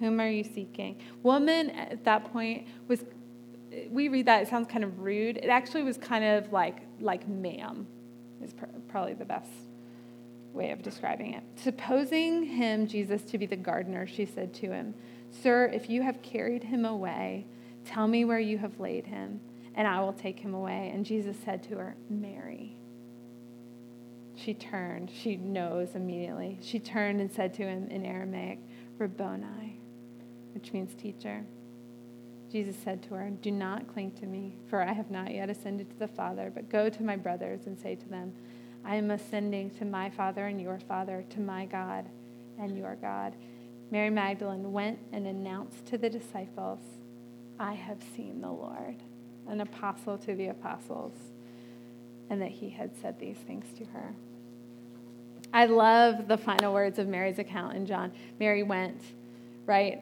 Whom 0.00 0.20
are 0.20 0.28
you 0.28 0.44
seeking? 0.44 0.96
Woman 1.22 1.70
at 1.70 2.04
that 2.04 2.32
point 2.32 2.66
was 2.88 3.04
we 3.90 4.08
read 4.08 4.26
that, 4.26 4.42
it 4.42 4.48
sounds 4.48 4.66
kind 4.66 4.82
of 4.82 5.00
rude. 5.00 5.36
It 5.36 5.48
actually 5.48 5.82
was 5.82 5.96
kind 5.96 6.24
of 6.24 6.52
like, 6.52 6.78
like 7.00 7.28
ma'am, 7.28 7.86
is 8.42 8.52
pr- 8.52 8.64
probably 8.88 9.14
the 9.14 9.24
best 9.24 9.50
way 10.52 10.70
of 10.70 10.82
describing 10.82 11.34
it. 11.34 11.42
Supposing 11.56 12.44
him, 12.44 12.86
Jesus, 12.86 13.22
to 13.22 13.38
be 13.38 13.46
the 13.46 13.56
gardener, 13.56 14.06
she 14.06 14.26
said 14.26 14.52
to 14.54 14.72
him, 14.72 14.94
Sir, 15.30 15.66
if 15.66 15.88
you 15.88 16.02
have 16.02 16.20
carried 16.22 16.64
him 16.64 16.84
away, 16.84 17.46
tell 17.84 18.08
me 18.08 18.24
where 18.24 18.40
you 18.40 18.58
have 18.58 18.80
laid 18.80 19.06
him, 19.06 19.40
and 19.74 19.86
I 19.86 20.00
will 20.00 20.12
take 20.12 20.40
him 20.40 20.54
away. 20.54 20.90
And 20.92 21.06
Jesus 21.06 21.36
said 21.44 21.62
to 21.64 21.76
her, 21.76 21.96
Mary. 22.08 22.76
She 24.34 24.54
turned. 24.54 25.10
She 25.10 25.36
knows 25.36 25.94
immediately. 25.94 26.58
She 26.62 26.78
turned 26.80 27.20
and 27.20 27.30
said 27.30 27.54
to 27.54 27.62
him 27.62 27.88
in 27.90 28.06
Aramaic, 28.06 28.58
Rabboni, 28.98 29.59
which 30.54 30.72
means 30.72 30.94
teacher. 30.94 31.44
Jesus 32.50 32.76
said 32.82 33.02
to 33.04 33.14
her, 33.14 33.30
Do 33.30 33.50
not 33.50 33.86
cling 33.86 34.10
to 34.12 34.26
me, 34.26 34.56
for 34.68 34.82
I 34.82 34.92
have 34.92 35.10
not 35.10 35.32
yet 35.32 35.50
ascended 35.50 35.90
to 35.90 35.98
the 35.98 36.08
Father, 36.08 36.50
but 36.52 36.68
go 36.68 36.88
to 36.88 37.02
my 37.02 37.16
brothers 37.16 37.66
and 37.66 37.78
say 37.78 37.94
to 37.94 38.08
them, 38.08 38.32
I 38.84 38.96
am 38.96 39.10
ascending 39.10 39.70
to 39.78 39.84
my 39.84 40.10
Father 40.10 40.46
and 40.46 40.60
your 40.60 40.80
Father, 40.80 41.24
to 41.30 41.40
my 41.40 41.66
God 41.66 42.06
and 42.58 42.76
your 42.76 42.96
God. 42.96 43.34
Mary 43.90 44.10
Magdalene 44.10 44.72
went 44.72 44.98
and 45.12 45.26
announced 45.26 45.86
to 45.86 45.98
the 45.98 46.10
disciples, 46.10 46.80
I 47.58 47.74
have 47.74 47.98
seen 48.16 48.40
the 48.40 48.50
Lord, 48.50 48.96
an 49.48 49.60
apostle 49.60 50.16
to 50.18 50.34
the 50.34 50.48
apostles, 50.48 51.12
and 52.30 52.40
that 52.40 52.50
he 52.50 52.70
had 52.70 52.96
said 52.96 53.18
these 53.18 53.36
things 53.38 53.66
to 53.78 53.84
her. 53.86 54.14
I 55.52 55.66
love 55.66 56.28
the 56.28 56.38
final 56.38 56.72
words 56.72 56.98
of 56.98 57.08
Mary's 57.08 57.38
account 57.38 57.76
in 57.76 57.86
John. 57.86 58.12
Mary 58.38 58.62
went, 58.62 59.02
right, 59.66 60.00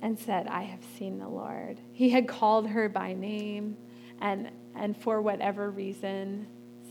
and 0.00 0.18
said, 0.18 0.46
I 0.46 0.62
have 0.62 0.80
seen 0.96 1.18
the 1.18 1.28
Lord. 1.28 1.80
He 1.92 2.10
had 2.10 2.28
called 2.28 2.68
her 2.68 2.88
by 2.88 3.14
name, 3.14 3.76
and, 4.20 4.50
and 4.74 4.96
for 4.96 5.20
whatever 5.20 5.70
reason, 5.70 6.46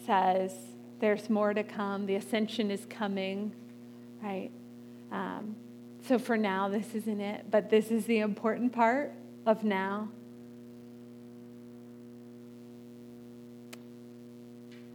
says, 0.05 0.53
There's 0.99 1.29
more 1.29 1.53
to 1.53 1.63
come. 1.63 2.05
The 2.05 2.15
ascension 2.15 2.71
is 2.71 2.85
coming, 2.89 3.53
right? 4.21 4.51
Um, 5.11 5.55
so 6.07 6.19
for 6.19 6.37
now, 6.37 6.69
this 6.69 6.95
isn't 6.95 7.21
it, 7.21 7.45
but 7.49 7.69
this 7.69 7.91
is 7.91 8.05
the 8.05 8.19
important 8.19 8.73
part 8.73 9.13
of 9.45 9.63
now. 9.63 10.09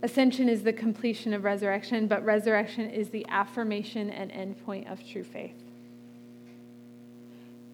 Ascension 0.02 0.48
is 0.48 0.64
the 0.64 0.72
completion 0.72 1.32
of 1.32 1.44
resurrection, 1.44 2.08
but 2.08 2.24
resurrection 2.24 2.90
is 2.90 3.10
the 3.10 3.24
affirmation 3.28 4.10
and 4.10 4.32
endpoint 4.32 4.90
of 4.90 5.06
true 5.06 5.22
faith. 5.22 5.61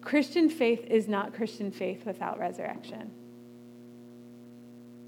Christian 0.09 0.49
faith 0.49 0.87
is 0.87 1.07
not 1.07 1.35
Christian 1.35 1.69
faith 1.69 2.03
without 2.03 2.39
resurrection. 2.39 3.11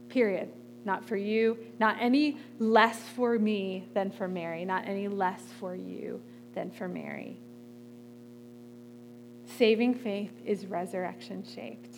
Period. 0.09 0.49
Not 0.85 1.03
for 1.03 1.15
you, 1.15 1.57
not 1.79 1.97
any 1.99 2.37
less 2.59 2.99
for 3.15 3.39
me 3.39 3.87
than 3.95 4.11
for 4.11 4.27
Mary, 4.27 4.63
not 4.63 4.87
any 4.87 5.07
less 5.07 5.41
for 5.59 5.73
you 5.73 6.21
than 6.53 6.69
for 6.69 6.87
Mary. 6.87 7.39
Saving 9.57 9.95
faith 9.95 10.33
is 10.45 10.67
resurrection 10.67 11.43
shaped. 11.43 11.95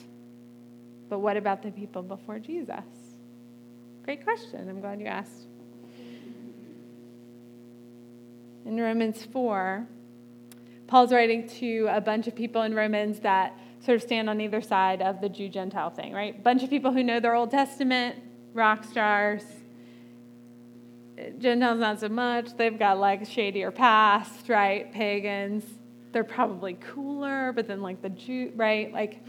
But 1.10 1.20
what 1.20 1.36
about 1.36 1.62
the 1.62 1.72
people 1.72 2.04
before 2.04 2.40
Jesus? 2.40 2.86
Great 4.06 4.24
question. 4.24 4.70
I'm 4.70 4.80
glad 4.80 5.02
you 5.02 5.08
asked. 5.08 5.48
In 8.66 8.80
Romans 8.80 9.26
4, 9.26 9.86
Paul's 10.94 11.12
writing 11.12 11.48
to 11.48 11.88
a 11.90 12.00
bunch 12.00 12.28
of 12.28 12.36
people 12.36 12.62
in 12.62 12.76
Romans 12.76 13.20
that 13.22 13.58
sort 13.84 13.96
of 13.96 14.04
stand 14.04 14.30
on 14.30 14.40
either 14.40 14.62
side 14.62 15.02
of 15.02 15.22
the 15.22 15.28
Jew 15.28 15.50
Gentile 15.50 15.90
thing, 15.90 16.14
right? 16.14 16.44
Bunch 16.44 16.62
of 16.62 16.70
people 16.70 16.92
who 16.92 17.04
know 17.04 17.20
their 17.20 17.34
Old 17.34 17.50
Testament, 17.50 18.16
rock 18.54 18.84
stars. 18.84 19.42
Gentiles, 21.40 21.80
not 21.80 22.00
so 22.00 22.10
much. 22.10 22.56
They've 22.58 22.78
got 22.78 23.00
like 23.00 23.24
a 23.24 23.26
shadier 23.26 23.72
past, 23.72 24.48
right? 24.50 24.94
Pagans. 24.94 25.66
They're 26.12 26.24
probably 26.24 26.76
cooler, 26.76 27.54
but 27.54 27.68
then 27.68 27.82
like 27.82 28.04
the 28.04 28.10
Jew, 28.10 28.52
right? 28.56 28.94
Like, 28.94 29.24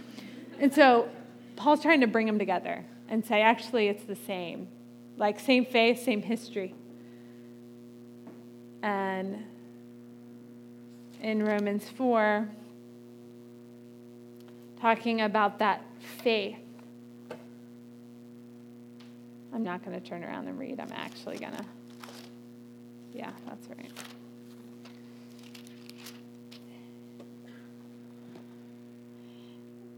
and 0.60 0.70
so 0.70 1.08
Paul's 1.56 1.80
trying 1.80 2.02
to 2.02 2.06
bring 2.06 2.26
them 2.26 2.38
together 2.38 2.84
and 3.08 3.24
say, 3.24 3.40
actually, 3.40 3.88
it's 3.88 4.04
the 4.04 4.16
same. 4.16 4.68
Like, 5.16 5.40
same 5.40 5.64
faith, 5.64 6.04
same 6.04 6.20
history. 6.20 6.74
And 8.82 9.44
in 11.24 11.42
Romans 11.42 11.88
4, 11.96 12.46
talking 14.78 15.22
about 15.22 15.58
that 15.60 15.82
faith. 16.22 16.58
I'm 19.54 19.62
not 19.62 19.82
going 19.82 19.98
to 19.98 20.06
turn 20.06 20.22
around 20.22 20.48
and 20.48 20.58
read. 20.58 20.78
I'm 20.78 20.92
actually 20.92 21.38
going 21.38 21.52
to. 21.52 21.64
Yeah, 23.14 23.30
that's 23.46 23.66
right. 23.68 23.90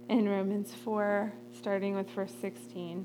In 0.09 0.29
Romans 0.29 0.72
4, 0.85 1.33
starting 1.59 1.97
with 1.97 2.09
verse 2.11 2.35
16. 2.41 3.05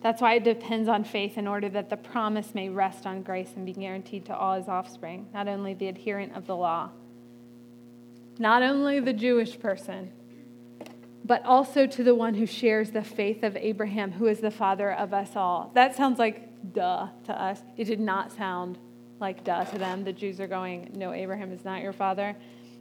That's 0.00 0.22
why 0.22 0.34
it 0.34 0.44
depends 0.44 0.88
on 0.88 1.04
faith 1.04 1.36
in 1.36 1.48
order 1.48 1.68
that 1.70 1.90
the 1.90 1.96
promise 1.96 2.54
may 2.54 2.68
rest 2.68 3.06
on 3.06 3.22
grace 3.22 3.50
and 3.56 3.66
be 3.66 3.72
guaranteed 3.72 4.26
to 4.26 4.36
all 4.36 4.54
his 4.54 4.68
offspring, 4.68 5.28
not 5.34 5.48
only 5.48 5.74
the 5.74 5.88
adherent 5.88 6.36
of 6.36 6.46
the 6.46 6.56
law, 6.56 6.90
not 8.38 8.62
only 8.62 9.00
the 9.00 9.12
Jewish 9.12 9.58
person, 9.58 10.12
but 11.24 11.44
also 11.44 11.86
to 11.86 12.02
the 12.02 12.14
one 12.14 12.34
who 12.34 12.46
shares 12.46 12.90
the 12.90 13.02
faith 13.02 13.42
of 13.42 13.56
Abraham, 13.56 14.12
who 14.12 14.26
is 14.26 14.40
the 14.40 14.50
father 14.50 14.92
of 14.92 15.12
us 15.12 15.36
all. 15.36 15.70
That 15.74 15.94
sounds 15.96 16.18
like 16.18 16.72
duh 16.72 17.08
to 17.24 17.42
us. 17.42 17.60
It 17.76 17.84
did 17.84 18.00
not 18.00 18.32
sound 18.32 18.78
like 19.20 19.44
duh 19.44 19.64
to 19.64 19.78
them. 19.78 20.04
The 20.04 20.12
Jews 20.12 20.40
are 20.40 20.46
going, 20.46 20.92
No, 20.94 21.12
Abraham 21.12 21.52
is 21.52 21.64
not 21.64 21.82
your 21.82 21.92
father. 21.92 22.34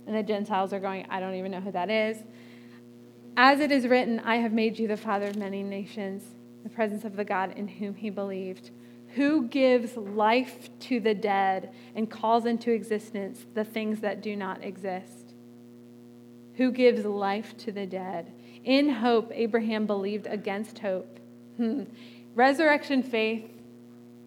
And 0.06 0.16
the 0.16 0.24
Gentiles 0.24 0.72
are 0.72 0.80
going, 0.80 1.06
I 1.10 1.20
don't 1.20 1.36
even 1.36 1.52
know 1.52 1.60
who 1.60 1.72
that 1.72 1.90
is. 1.90 2.18
As 3.36 3.60
it 3.60 3.72
is 3.72 3.86
written, 3.88 4.22
I 4.22 4.38
have 4.38 4.54
made 4.54 4.80
you 4.80 4.88
the 4.88 4.98
father 4.98 5.26
of 5.26 5.36
many 5.36 5.62
nations, 5.62 6.24
the 6.68 6.76
presence 6.76 7.06
of 7.06 7.16
the 7.16 7.24
God 7.24 7.54
in 7.56 7.68
whom 7.68 7.96
he 7.96 8.10
believed, 8.10 8.72
who 9.16 9.48
gives 9.48 9.96
life 9.96 10.70
to 10.82 11.00
the 11.00 11.14
dead 11.14 11.74
and 11.96 12.10
calls 12.10 12.46
into 12.46 12.72
existence 12.72 13.46
the 13.54 13.64
things 13.64 14.02
that 14.02 14.22
do 14.22 14.36
not 14.36 14.64
exist. 14.64 15.34
Who 16.56 16.72
gives 16.72 17.06
life 17.06 17.56
to 17.60 17.72
the 17.72 17.86
dead? 17.86 18.32
In 18.66 18.90
hope, 18.90 19.32
Abraham 19.34 19.86
believed 19.86 20.28
against 20.28 20.80
hope. 20.80 21.20
Hmm. 21.56 21.84
Resurrection 22.36 23.02
faith 23.02 23.50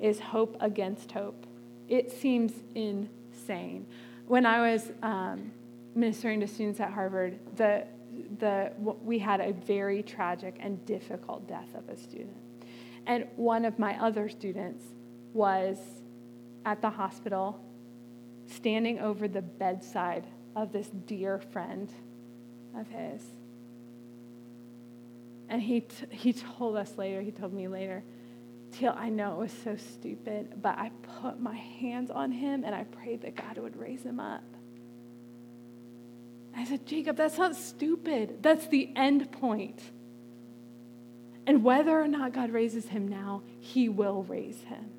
is 0.00 0.18
hope 0.18 0.56
against 0.60 1.12
hope. 1.12 1.46
It 1.88 2.10
seems 2.10 2.52
insane. 2.74 3.86
When 4.26 4.46
I 4.46 4.72
was 4.72 4.90
um, 5.02 5.52
ministering 5.94 6.40
to 6.40 6.46
students 6.46 6.80
at 6.80 6.90
Harvard, 6.92 7.38
the 7.56 7.84
the, 8.38 8.72
we 9.02 9.18
had 9.18 9.40
a 9.40 9.52
very 9.52 10.02
tragic 10.02 10.56
and 10.60 10.84
difficult 10.86 11.46
death 11.48 11.74
of 11.74 11.88
a 11.88 11.96
student. 11.96 12.36
And 13.06 13.26
one 13.36 13.64
of 13.64 13.78
my 13.78 14.00
other 14.02 14.28
students 14.28 14.84
was 15.32 15.78
at 16.64 16.82
the 16.82 16.90
hospital 16.90 17.60
standing 18.46 18.98
over 18.98 19.28
the 19.28 19.42
bedside 19.42 20.26
of 20.56 20.72
this 20.72 20.88
dear 21.06 21.38
friend 21.38 21.90
of 22.76 22.88
his. 22.88 23.22
And 25.48 25.60
he, 25.60 25.80
t- 25.80 26.06
he 26.10 26.32
told 26.32 26.76
us 26.76 26.96
later, 26.96 27.20
he 27.20 27.30
told 27.30 27.52
me 27.52 27.68
later, 27.68 28.04
Teal, 28.72 28.94
I 28.96 29.08
know 29.08 29.32
it 29.32 29.38
was 29.38 29.52
so 29.64 29.76
stupid, 29.76 30.62
but 30.62 30.78
I 30.78 30.92
put 31.20 31.40
my 31.40 31.56
hands 31.56 32.10
on 32.10 32.30
him 32.30 32.62
and 32.64 32.74
I 32.74 32.84
prayed 32.84 33.22
that 33.22 33.34
God 33.34 33.58
would 33.58 33.76
raise 33.76 34.02
him 34.02 34.20
up. 34.20 34.44
I 36.60 36.64
said, 36.64 36.84
Jacob, 36.84 37.16
that's 37.16 37.38
not 37.38 37.56
stupid. 37.56 38.42
That's 38.42 38.66
the 38.66 38.90
end 38.94 39.32
point. 39.32 39.80
And 41.46 41.64
whether 41.64 41.98
or 41.98 42.06
not 42.06 42.34
God 42.34 42.50
raises 42.50 42.88
him 42.88 43.08
now, 43.08 43.42
he 43.60 43.88
will 43.88 44.24
raise 44.24 44.60
him. 44.64 44.90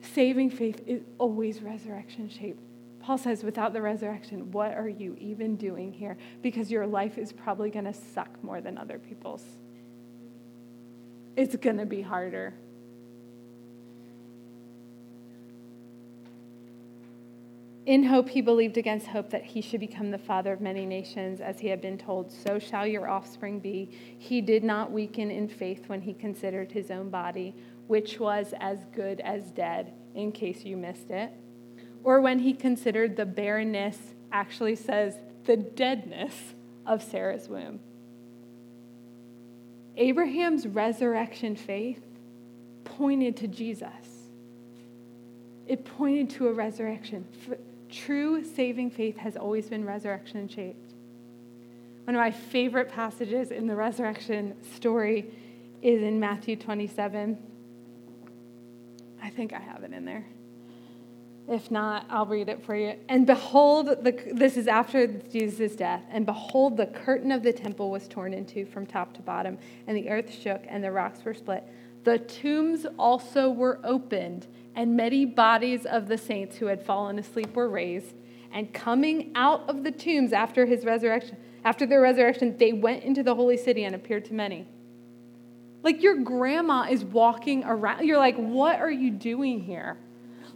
Saving 0.00 0.50
faith 0.50 0.80
is 0.86 1.02
always 1.18 1.60
resurrection 1.62 2.28
shaped. 2.28 2.62
Paul 3.00 3.18
says, 3.18 3.42
without 3.42 3.72
the 3.72 3.82
resurrection, 3.82 4.52
what 4.52 4.72
are 4.74 4.88
you 4.88 5.16
even 5.18 5.56
doing 5.56 5.92
here? 5.92 6.16
Because 6.42 6.70
your 6.70 6.86
life 6.86 7.18
is 7.18 7.32
probably 7.32 7.68
going 7.68 7.86
to 7.86 7.92
suck 7.92 8.30
more 8.44 8.60
than 8.60 8.78
other 8.78 9.00
people's. 9.00 9.44
It's 11.34 11.56
going 11.56 11.78
to 11.78 11.86
be 11.86 12.02
harder. 12.02 12.54
In 17.88 18.04
hope, 18.04 18.28
he 18.28 18.42
believed 18.42 18.76
against 18.76 19.06
hope 19.06 19.30
that 19.30 19.46
he 19.46 19.62
should 19.62 19.80
become 19.80 20.10
the 20.10 20.18
father 20.18 20.52
of 20.52 20.60
many 20.60 20.84
nations, 20.84 21.40
as 21.40 21.58
he 21.58 21.68
had 21.68 21.80
been 21.80 21.96
told, 21.96 22.30
So 22.30 22.58
shall 22.58 22.86
your 22.86 23.08
offspring 23.08 23.60
be. 23.60 23.88
He 24.18 24.42
did 24.42 24.62
not 24.62 24.92
weaken 24.92 25.30
in 25.30 25.48
faith 25.48 25.88
when 25.88 26.02
he 26.02 26.12
considered 26.12 26.70
his 26.70 26.90
own 26.90 27.08
body, 27.08 27.54
which 27.86 28.20
was 28.20 28.52
as 28.60 28.84
good 28.94 29.20
as 29.20 29.52
dead, 29.52 29.94
in 30.14 30.32
case 30.32 30.66
you 30.66 30.76
missed 30.76 31.08
it. 31.08 31.32
Or 32.04 32.20
when 32.20 32.40
he 32.40 32.52
considered 32.52 33.16
the 33.16 33.24
barrenness, 33.24 33.96
actually 34.32 34.76
says 34.76 35.14
the 35.46 35.56
deadness 35.56 36.34
of 36.84 37.02
Sarah's 37.02 37.48
womb. 37.48 37.80
Abraham's 39.96 40.66
resurrection 40.66 41.56
faith 41.56 42.04
pointed 42.84 43.38
to 43.38 43.48
Jesus. 43.48 44.26
It 45.66 45.86
pointed 45.86 46.28
to 46.30 46.48
a 46.48 46.52
resurrection. 46.52 47.26
True 47.90 48.44
saving 48.44 48.90
faith 48.90 49.16
has 49.18 49.36
always 49.36 49.68
been 49.68 49.84
resurrection 49.84 50.48
shaped. 50.48 50.94
One 52.04 52.14
of 52.14 52.20
my 52.20 52.30
favorite 52.30 52.90
passages 52.90 53.50
in 53.50 53.66
the 53.66 53.76
resurrection 53.76 54.54
story 54.74 55.30
is 55.82 56.02
in 56.02 56.18
Matthew 56.18 56.56
27. 56.56 57.38
I 59.22 59.30
think 59.30 59.52
I 59.52 59.58
have 59.58 59.82
it 59.84 59.92
in 59.92 60.04
there. 60.04 60.24
If 61.48 61.70
not, 61.70 62.04
I'll 62.10 62.26
read 62.26 62.50
it 62.50 62.62
for 62.64 62.76
you. 62.76 62.94
And 63.08 63.26
behold, 63.26 63.86
the, 63.86 64.12
this 64.32 64.58
is 64.58 64.68
after 64.68 65.06
Jesus' 65.06 65.74
death. 65.74 66.02
And 66.10 66.26
behold, 66.26 66.76
the 66.76 66.86
curtain 66.86 67.32
of 67.32 67.42
the 67.42 67.54
temple 67.54 67.90
was 67.90 68.06
torn 68.06 68.34
in 68.34 68.44
two 68.44 68.66
from 68.66 68.84
top 68.84 69.14
to 69.14 69.22
bottom, 69.22 69.56
and 69.86 69.96
the 69.96 70.10
earth 70.10 70.30
shook, 70.30 70.62
and 70.68 70.84
the 70.84 70.92
rocks 70.92 71.24
were 71.24 71.32
split. 71.32 71.64
The 72.04 72.18
tombs 72.18 72.86
also 72.98 73.50
were 73.50 73.80
opened 73.84 74.46
and 74.74 74.96
many 74.96 75.24
bodies 75.24 75.86
of 75.86 76.06
the 76.08 76.16
saints 76.16 76.56
who 76.56 76.66
had 76.66 76.82
fallen 76.84 77.18
asleep 77.18 77.54
were 77.54 77.68
raised. 77.68 78.14
And 78.52 78.72
coming 78.72 79.32
out 79.34 79.68
of 79.68 79.82
the 79.82 79.90
tombs 79.90 80.32
after 80.32 80.66
his 80.66 80.84
resurrection, 80.84 81.36
after 81.64 81.84
their 81.84 82.00
resurrection, 82.00 82.56
they 82.56 82.72
went 82.72 83.02
into 83.02 83.22
the 83.22 83.34
holy 83.34 83.56
city 83.56 83.84
and 83.84 83.94
appeared 83.94 84.24
to 84.26 84.34
many. 84.34 84.66
Like 85.82 86.02
your 86.02 86.22
grandma 86.22 86.86
is 86.88 87.04
walking 87.04 87.64
around. 87.64 88.06
You're 88.06 88.18
like, 88.18 88.36
what 88.36 88.78
are 88.80 88.90
you 88.90 89.10
doing 89.10 89.60
here? 89.60 89.98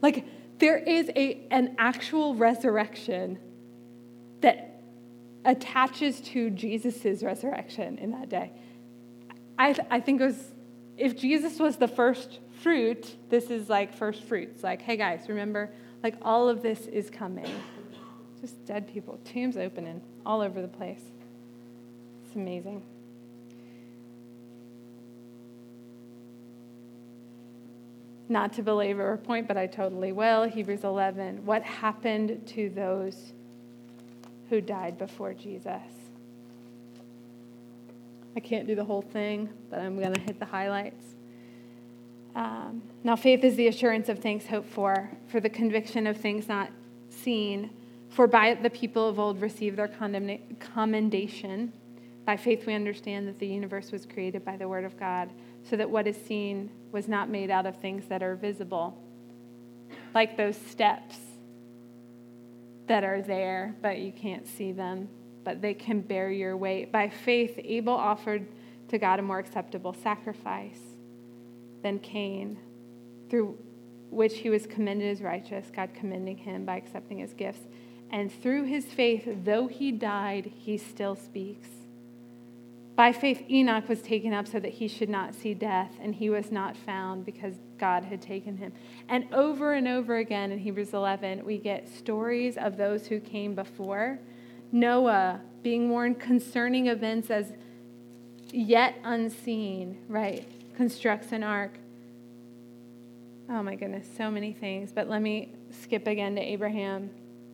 Like, 0.01 0.25
there 0.59 0.79
is 0.79 1.11
a, 1.17 1.41
an 1.51 1.75
actual 1.79 2.35
resurrection 2.37 3.39
that 4.41 4.83
attaches 5.45 6.21
to 6.21 6.51
Jesus' 6.51 7.23
resurrection 7.23 7.99
in 7.99 8.13
that 8.13 8.29
day. 8.29 8.53
I, 9.59 9.75
I 9.91 10.01
think 10.01 10.21
it 10.21 10.27
was, 10.27 10.52
if 10.97 11.17
Jesus 11.17 11.59
was 11.59 11.77
the 11.77 11.89
first 11.89 12.41
fruit, 12.61 13.17
this 13.31 13.51
is 13.51 13.69
like 13.69 13.95
first 13.95 14.23
fruits. 14.25 14.63
Like, 14.63 14.83
hey 14.83 14.97
guys, 14.97 15.29
remember, 15.29 15.71
like 16.03 16.17
all 16.23 16.49
of 16.49 16.63
this 16.63 16.87
is 16.87 17.11
coming. 17.11 17.51
Just 18.41 18.65
dead 18.67 18.93
people, 18.93 19.19
tombs 19.25 19.57
opening 19.57 20.01
all 20.27 20.41
over 20.41 20.61
the 20.61 20.69
place. 20.69 21.03
It's 22.27 22.37
amazing. 22.37 22.83
Not 28.29 28.55
to 28.55 28.63
belabor 28.63 29.13
a 29.13 29.19
point, 29.19 29.47
but 29.47 29.57
I 29.57 29.67
totally 29.67 30.13
will. 30.13 30.45
Hebrews 30.45 30.85
11. 30.85 31.45
What 31.45 31.63
happened 31.63 32.47
to 32.49 32.71
those 32.71 33.33
who 34.49 34.61
died 34.61 34.97
before 34.97 35.35
Jesus? 35.35 35.83
I 38.37 38.41
can't 38.41 38.67
do 38.67 38.75
the 38.75 38.85
whole 38.85 39.03
thing, 39.03 39.49
but 39.71 39.79
I'm 39.81 39.99
going 39.99 40.15
to 40.15 40.21
hit 40.21 40.39
the 40.39 40.47
highlights. 40.47 41.05
Um, 42.35 42.83
now, 43.05 43.15
faith 43.15 43.45
is 43.45 43.57
the 43.57 43.69
assurance 43.69 44.09
of 44.09 44.19
things 44.19 44.47
hoped 44.47 44.69
for, 44.69 45.11
for 45.29 45.39
the 45.41 45.51
conviction 45.51 46.07
of 46.07 46.17
things 46.17 46.49
not 46.49 46.71
seen. 47.11 47.71
For 48.09 48.27
by 48.27 48.49
it 48.49 48.63
the 48.63 48.71
people 48.71 49.09
of 49.09 49.19
old 49.19 49.41
received 49.41 49.77
their 49.77 49.89
commendation. 50.61 51.73
By 52.25 52.37
faith, 52.37 52.67
we 52.67 52.75
understand 52.75 53.29
that 53.29 53.39
the 53.39 53.47
universe 53.47 53.93
was 53.93 54.07
created 54.07 54.45
by 54.45 54.57
the 54.57 54.69
word 54.69 54.85
of 54.85 54.99
God, 54.99 55.31
so 55.69 55.77
that 55.77 55.91
what 55.91 56.07
is 56.07 56.17
seen 56.17 56.71
was 56.91 57.09
not 57.09 57.29
made 57.29 57.51
out 57.51 57.67
of 57.67 57.77
things 57.77 58.07
that 58.09 58.23
are 58.23 58.37
visible, 58.37 58.97
like 60.15 60.37
those 60.37 60.57
steps 60.57 61.17
that 62.87 63.05
are 63.05 63.23
there, 63.23 63.75
but 63.81 63.99
you 63.99 64.13
can't 64.13 64.47
see 64.47 64.73
them, 64.73 65.09
but 65.45 65.61
they 65.61 65.75
can 65.75 66.01
bear 66.01 66.31
your 66.31 66.57
weight. 66.57 66.93
By 66.93 67.09
faith, 67.09 67.59
Abel 67.63 67.95
offered 67.95 68.47
to 68.89 68.99
God 68.99 69.19
a 69.19 69.23
more 69.23 69.39
acceptable 69.39 69.93
sacrifice 69.93 70.81
than 71.83 71.99
Cain, 71.99 72.59
through 73.29 73.59
which 74.11 74.39
he 74.39 74.51
was 74.51 74.67
commended 74.67 75.11
as 75.11 75.23
righteous, 75.23 75.71
God 75.75 75.91
commending 75.95 76.37
him 76.37 76.65
by 76.65 76.77
accepting 76.77 77.19
his 77.19 77.33
gifts. 77.33 77.67
And 78.11 78.31
through 78.31 78.65
his 78.65 78.85
faith, 78.85 79.27
though 79.45 79.69
he 79.69 79.91
died, 79.91 80.53
he 80.55 80.77
still 80.77 81.17
speaks. 81.17 81.69
By 82.95 83.13
faith, 83.13 83.43
Enoch 83.51 83.89
was 83.89 84.03
taken 84.03 84.35
up 84.35 84.47
so 84.47 84.61
that 84.61 84.73
he 84.73 84.87
should 84.87 85.09
not 85.09 85.35
see 85.35 85.55
death, 85.55 85.97
and 85.99 86.15
he 86.15 86.29
was 86.29 86.53
not 86.53 86.77
found 86.77 87.25
because 87.25 87.55
God 87.79 88.05
had 88.05 88.21
taken 88.21 88.59
him. 88.59 88.73
And 89.09 89.33
over 89.33 89.73
and 89.73 89.89
over 89.89 90.19
again 90.19 90.53
in 90.53 90.59
Hebrews 90.59 90.93
11, 90.93 91.43
we 91.43 91.57
get 91.57 91.89
stories 91.89 92.59
of 92.59 92.77
those 92.77 93.07
who 93.07 93.19
came 93.19 93.55
before. 93.55 94.19
Noah 94.73 95.41
being 95.63 95.91
warned 95.91 96.19
concerning 96.19 96.89
events 96.89 97.31
as 97.31 97.53
yet 98.51 98.97
unseen, 99.05 99.99
right? 100.09 100.49
Constructs 100.77 101.33
an 101.33 101.43
ark. 101.45 101.73
Oh 103.49 103.63
my 103.63 103.75
goodness, 103.75 104.09
so 104.17 104.31
many 104.31 104.53
things. 104.53 104.93
But 104.93 105.09
let 105.09 105.23
me 105.23 105.51
skip 105.83 106.07
again 106.07 106.35
to 106.37 106.41
Abraham 106.41 107.11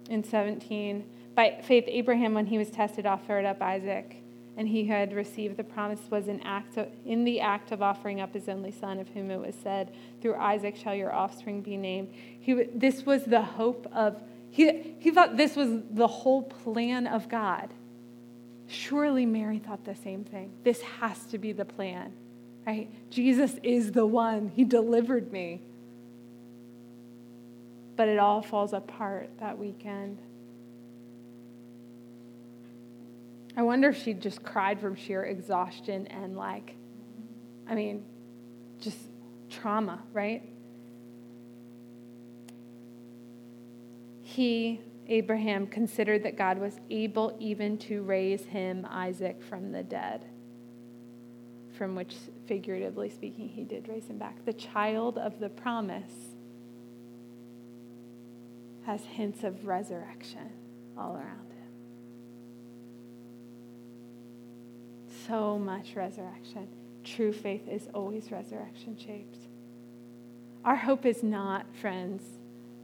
in 0.08 0.22
17. 0.24 1.04
By 1.34 1.60
faith, 1.64 1.84
Abraham, 1.86 2.34
when 2.34 2.46
he 2.46 2.56
was 2.56 2.70
tested, 2.70 3.04
offered 3.04 3.44
up 3.44 3.60
Isaac 3.60 4.16
and 4.58 4.66
he 4.66 4.84
had 4.86 5.12
received 5.12 5.56
the 5.56 5.62
promise 5.62 6.00
was 6.10 6.26
in, 6.26 6.40
act 6.40 6.76
of, 6.76 6.88
in 7.06 7.22
the 7.24 7.40
act 7.40 7.70
of 7.70 7.80
offering 7.80 8.20
up 8.20 8.34
his 8.34 8.48
only 8.48 8.72
son, 8.72 8.98
of 8.98 9.08
whom 9.10 9.30
it 9.30 9.38
was 9.38 9.54
said, 9.62 9.94
Through 10.20 10.34
Isaac 10.34 10.74
shall 10.74 10.96
your 10.96 11.14
offspring 11.14 11.62
be 11.62 11.76
named. 11.76 12.12
He, 12.40 12.64
this 12.74 13.06
was 13.06 13.24
the 13.24 13.40
hope 13.40 13.86
of, 13.92 14.20
he, 14.50 14.94
he 14.98 15.10
thought 15.10 15.36
this 15.36 15.56
was 15.56 15.82
the 15.90 16.06
whole 16.06 16.42
plan 16.42 17.06
of 17.06 17.28
God. 17.28 17.72
Surely 18.66 19.24
Mary 19.24 19.58
thought 19.58 19.84
the 19.84 19.94
same 19.94 20.24
thing. 20.24 20.52
This 20.64 20.82
has 20.82 21.24
to 21.26 21.38
be 21.38 21.52
the 21.52 21.64
plan, 21.64 22.12
right? 22.66 22.90
Jesus 23.10 23.56
is 23.62 23.92
the 23.92 24.04
one. 24.06 24.52
He 24.54 24.64
delivered 24.64 25.32
me. 25.32 25.62
But 27.96 28.08
it 28.08 28.18
all 28.18 28.42
falls 28.42 28.72
apart 28.72 29.30
that 29.40 29.58
weekend. 29.58 30.18
I 33.56 33.62
wonder 33.62 33.88
if 33.88 34.02
she 34.02 34.14
just 34.14 34.42
cried 34.44 34.80
from 34.80 34.94
sheer 34.94 35.24
exhaustion 35.24 36.06
and, 36.08 36.36
like, 36.36 36.74
I 37.68 37.74
mean, 37.74 38.04
just 38.80 38.98
trauma, 39.50 40.00
right? 40.12 40.42
He, 44.38 44.80
Abraham, 45.08 45.66
considered 45.66 46.22
that 46.22 46.38
God 46.38 46.58
was 46.58 46.78
able 46.90 47.36
even 47.40 47.76
to 47.78 48.04
raise 48.04 48.44
him, 48.44 48.86
Isaac, 48.88 49.42
from 49.42 49.72
the 49.72 49.82
dead, 49.82 50.26
from 51.76 51.96
which, 51.96 52.14
figuratively 52.46 53.10
speaking, 53.10 53.48
he 53.48 53.64
did 53.64 53.88
raise 53.88 54.06
him 54.06 54.16
back. 54.16 54.44
The 54.44 54.52
child 54.52 55.18
of 55.18 55.40
the 55.40 55.48
promise 55.48 56.12
has 58.86 59.04
hints 59.06 59.42
of 59.42 59.66
resurrection 59.66 60.52
all 60.96 61.16
around. 61.16 61.50
Him. 61.50 61.68
So 65.26 65.58
much 65.58 65.96
resurrection. 65.96 66.68
True 67.02 67.32
faith 67.32 67.66
is 67.66 67.88
always 67.92 68.30
resurrection 68.30 68.96
shaped. 68.96 69.48
Our 70.64 70.76
hope 70.76 71.04
is 71.06 71.24
not, 71.24 71.66
friends, 71.80 72.22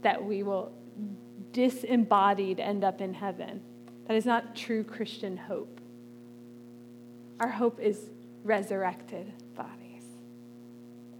that 0.02 0.24
we 0.24 0.42
will 0.42 0.72
disembodied 1.54 2.60
end 2.60 2.84
up 2.84 3.00
in 3.00 3.14
heaven. 3.14 3.62
That 4.06 4.16
is 4.16 4.26
not 4.26 4.54
true 4.54 4.84
Christian 4.84 5.38
hope. 5.38 5.80
Our 7.40 7.48
hope 7.48 7.80
is 7.80 8.10
resurrected 8.42 9.32
bodies, 9.54 10.04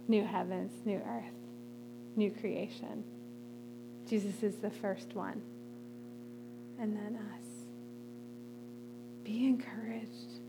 new 0.07 0.23
heavens, 0.23 0.71
new 0.85 0.97
earth, 0.97 1.33
new 2.15 2.29
creation. 2.29 3.03
Jesus 4.07 4.43
is 4.43 4.57
the 4.57 4.69
first 4.69 5.15
one, 5.15 5.41
and 6.79 6.95
then 6.95 7.17
us. 7.33 7.43
Be 9.23 9.47
encouraged. 9.47 10.39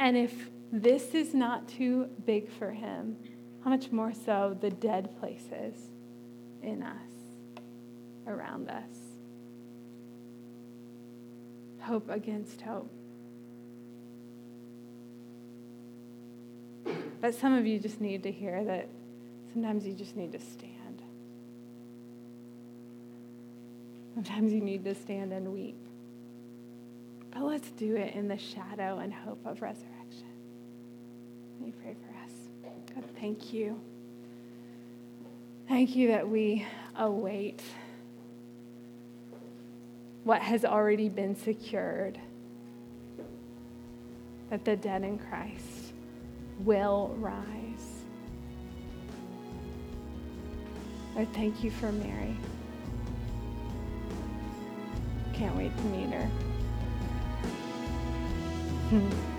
And 0.00 0.16
if 0.16 0.50
this 0.72 1.14
is 1.14 1.32
not 1.32 1.68
too 1.68 2.08
big 2.24 2.50
for 2.50 2.72
him, 2.72 3.16
how 3.62 3.70
much 3.70 3.92
more 3.92 4.12
so 4.12 4.56
the 4.60 4.70
dead 4.70 5.18
places 5.20 5.74
in 6.62 6.82
us, 6.82 7.15
around 8.26 8.68
us? 8.68 8.84
Hope 11.80 12.08
against 12.10 12.60
hope. 12.60 12.90
But 17.20 17.34
some 17.34 17.54
of 17.54 17.66
you 17.66 17.78
just 17.78 18.00
need 18.00 18.22
to 18.24 18.30
hear 18.30 18.64
that 18.64 18.88
sometimes 19.52 19.86
you 19.86 19.94
just 19.94 20.16
need 20.16 20.32
to 20.32 20.40
stand. 20.40 21.02
Sometimes 24.14 24.52
you 24.52 24.60
need 24.60 24.84
to 24.84 24.94
stand 24.94 25.32
and 25.32 25.52
weep. 25.52 25.76
But 27.32 27.42
let's 27.42 27.70
do 27.70 27.96
it 27.96 28.14
in 28.14 28.28
the 28.28 28.38
shadow 28.38 28.98
and 28.98 29.12
hope 29.12 29.44
of 29.44 29.60
resurrection. 29.60 30.26
Let 31.60 31.66
me 31.66 31.74
pray 31.82 31.94
for 31.94 32.16
us. 32.24 32.32
God, 32.94 33.04
thank 33.20 33.52
you. 33.52 33.80
Thank 35.68 35.96
you 35.96 36.08
that 36.08 36.28
we 36.28 36.66
await 36.96 37.60
what 40.26 40.42
has 40.42 40.64
already 40.64 41.08
been 41.08 41.36
secured, 41.36 42.18
that 44.50 44.64
the 44.64 44.74
dead 44.74 45.04
in 45.04 45.16
Christ 45.18 45.92
will 46.64 47.14
rise. 47.20 48.02
I 51.16 51.26
thank 51.26 51.62
you 51.62 51.70
for 51.70 51.92
Mary. 51.92 52.36
Can't 55.32 55.54
wait 55.54 55.76
to 55.76 55.84
meet 55.84 56.10
her. 56.10 56.28